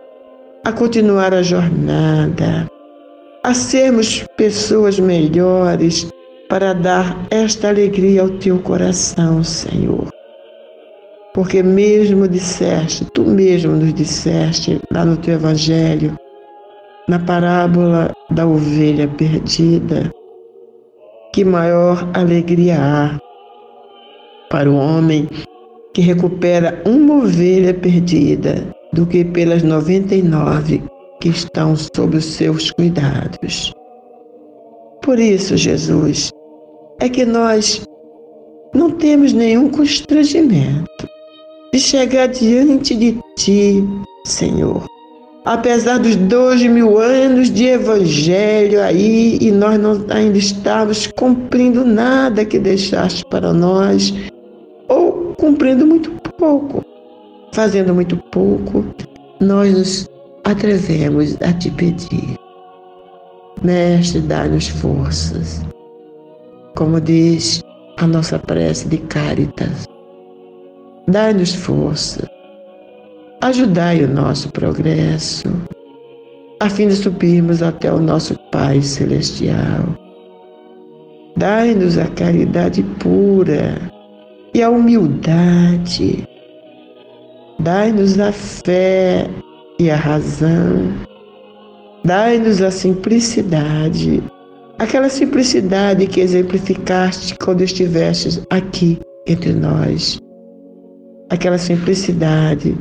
a 0.66 0.74
continuar 0.74 1.34
a 1.34 1.42
jornada, 1.42 2.70
a 3.46 3.54
sermos 3.54 4.26
pessoas 4.36 5.00
melhores 5.00 6.10
para 6.50 6.74
dar 6.74 7.28
esta 7.30 7.70
alegria 7.70 8.24
ao 8.24 8.30
teu 8.30 8.58
coração, 8.58 9.44
Senhor. 9.44 10.10
Porque 11.32 11.62
mesmo 11.62 12.28
disseste, 12.28 13.06
tu 13.14 13.24
mesmo 13.24 13.74
nos 13.74 13.94
disseste 13.94 14.82
lá 14.92 15.06
no 15.06 15.16
teu 15.18 15.36
evangelho, 15.36 16.18
na 17.08 17.20
parábola 17.20 18.12
da 18.32 18.48
ovelha 18.48 19.08
perdida, 19.08 20.12
que 21.32 21.46
maior 21.46 22.10
alegria 22.16 22.78
há 22.80 23.20
para 24.50 24.72
o 24.72 24.76
homem 24.76 25.30
que 25.94 26.02
recupera 26.02 26.82
uma 26.84 27.18
ovelha 27.18 27.76
perdida 27.76 28.68
do 28.92 29.06
que 29.06 29.24
pelas 29.24 29.62
99 29.62 30.95
que 31.26 31.30
estão 31.30 31.76
sob 31.76 32.18
os 32.18 32.26
seus 32.26 32.70
cuidados. 32.70 33.74
Por 35.02 35.18
isso, 35.18 35.58
Jesus, 35.58 36.32
é 37.02 37.10
que 37.10 37.26
nós 37.26 37.84
não 38.76 38.92
temos 38.92 39.34
nenhum 39.34 39.68
constrangimento 39.70 41.10
de 41.74 41.80
chegar 41.80 42.28
diante 42.28 42.96
de 42.96 43.18
Ti, 43.38 43.84
Senhor. 44.28 44.86
Apesar 45.46 45.98
dos 45.98 46.16
dois 46.16 46.62
mil 46.62 47.00
anos 47.00 47.50
de 47.50 47.66
evangelho 47.66 48.84
aí 48.84 49.40
e 49.42 49.52
nós 49.52 49.80
não 49.80 50.06
ainda 50.10 50.38
estamos 50.38 51.08
cumprindo 51.08 51.84
nada 51.84 52.46
que 52.46 52.60
deixaste 52.60 53.26
para 53.32 53.52
nós, 53.52 54.14
cumprindo 55.38 55.88
muito 55.88 56.12
pouco. 56.38 56.86
Fazendo 57.52 57.96
muito 57.96 58.16
pouco, 58.32 58.86
nós 59.40 59.74
nos 59.74 60.15
atrevemos 60.46 61.36
a 61.42 61.52
te 61.54 61.70
pedir. 61.72 62.38
Mestre, 63.64 64.22
dá-nos 64.22 64.68
forças. 64.68 65.66
Como 66.76 67.02
diz 67.02 67.64
a 67.98 68.08
nossa 68.08 68.40
prece 68.40 68.88
de 68.88 68.98
Caritas, 68.98 69.86
dai-nos 71.08 71.54
força, 71.54 72.30
ajudai 73.42 74.04
o 74.04 74.08
nosso 74.08 74.52
progresso, 74.52 75.48
a 76.60 76.70
fim 76.70 76.88
de 76.88 76.96
subirmos 76.96 77.62
até 77.62 77.92
o 77.92 78.00
nosso 78.00 78.38
Pai 78.52 78.82
Celestial. 78.82 79.86
Dai-nos 81.38 81.98
a 81.98 82.08
caridade 82.08 82.84
pura, 83.00 83.76
e 84.56 84.64
a 84.64 84.70
humildade. 84.70 86.26
Dai-nos 87.60 88.18
a 88.18 88.32
fé 88.32 89.30
e 89.80 89.90
a 89.90 89.96
razão. 89.96 90.94
Dai-nos 92.04 92.62
a 92.62 92.70
simplicidade, 92.70 94.24
aquela 94.78 95.10
simplicidade 95.10 96.08
que 96.08 96.22
exemplificaste 96.22 97.36
quando 97.40 97.62
estivestes 97.62 98.42
aqui 98.50 99.00
entre 99.28 99.54
nós. 99.54 100.20
Aquela 101.30 101.58
simplicidade 101.58 102.78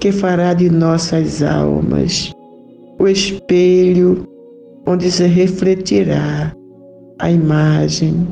que 0.00 0.10
fará 0.10 0.54
de 0.54 0.68
nossas 0.68 1.42
almas 1.42 2.32
o 2.98 3.08
espelho 3.08 4.28
onde 4.86 5.10
se 5.10 5.26
refletirá 5.26 6.54
a 7.18 7.30
imagem 7.30 8.26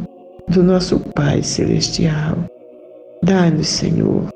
do 0.48 0.62
nosso 0.62 1.00
Pai 1.14 1.42
Celestial. 1.42 2.36
Dá-nos, 3.22 3.66
Senhor, 3.66 4.28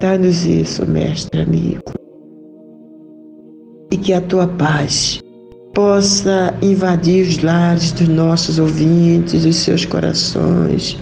dá-nos 0.00 0.46
isso, 0.46 0.86
mestre 0.86 1.42
amigo, 1.42 1.92
e 3.90 3.96
que 3.96 4.12
a 4.12 4.20
tua 4.20 4.46
paz 4.46 5.20
possa 5.74 6.54
invadir 6.60 7.26
os 7.26 7.42
lares 7.42 7.92
dos 7.92 8.08
nossos 8.08 8.58
ouvintes, 8.58 9.44
os 9.44 9.56
seus 9.56 9.84
corações, 9.84 10.98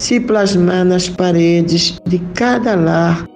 se 0.00 0.20
plasmar 0.20 0.84
nas 0.84 1.08
paredes 1.08 1.98
de 2.06 2.18
cada 2.34 2.74
lar 2.74 3.26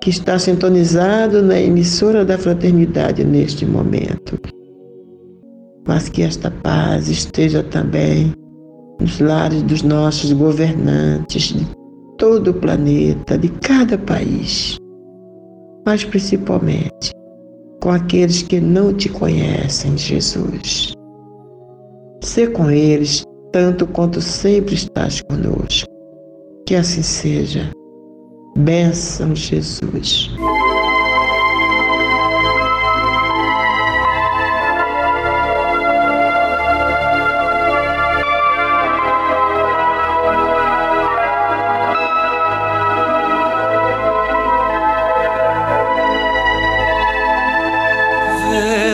que 0.00 0.10
está 0.10 0.38
sintonizado 0.38 1.42
na 1.42 1.60
emissora 1.60 2.24
da 2.24 2.38
fraternidade 2.38 3.24
neste 3.24 3.66
momento. 3.66 4.38
Mas 5.86 6.08
que 6.08 6.22
esta 6.22 6.50
paz 6.50 7.08
esteja 7.08 7.62
também 7.64 8.32
nos 9.00 9.18
lares 9.18 9.62
dos 9.62 9.82
nossos 9.82 10.32
governantes 10.32 11.54
de 11.54 11.66
todo 12.16 12.52
o 12.52 12.54
planeta, 12.54 13.36
de 13.36 13.48
cada 13.48 13.96
país, 13.98 14.78
mas 15.86 16.04
principalmente 16.04 17.12
com 17.80 17.90
aqueles 17.90 18.42
que 18.42 18.60
não 18.60 18.94
te 18.94 19.08
conhecem, 19.08 19.96
Jesus. 19.96 20.92
Sê 22.22 22.46
com 22.46 22.70
eles 22.70 23.24
tanto 23.52 23.86
quanto 23.86 24.20
sempre 24.20 24.74
estás 24.74 25.22
conosco. 25.22 25.88
Que 26.66 26.76
assim 26.76 27.02
seja. 27.02 27.70
Bênção, 28.56 29.34
Jesus. 29.34 30.30
Yeah. 48.52 48.89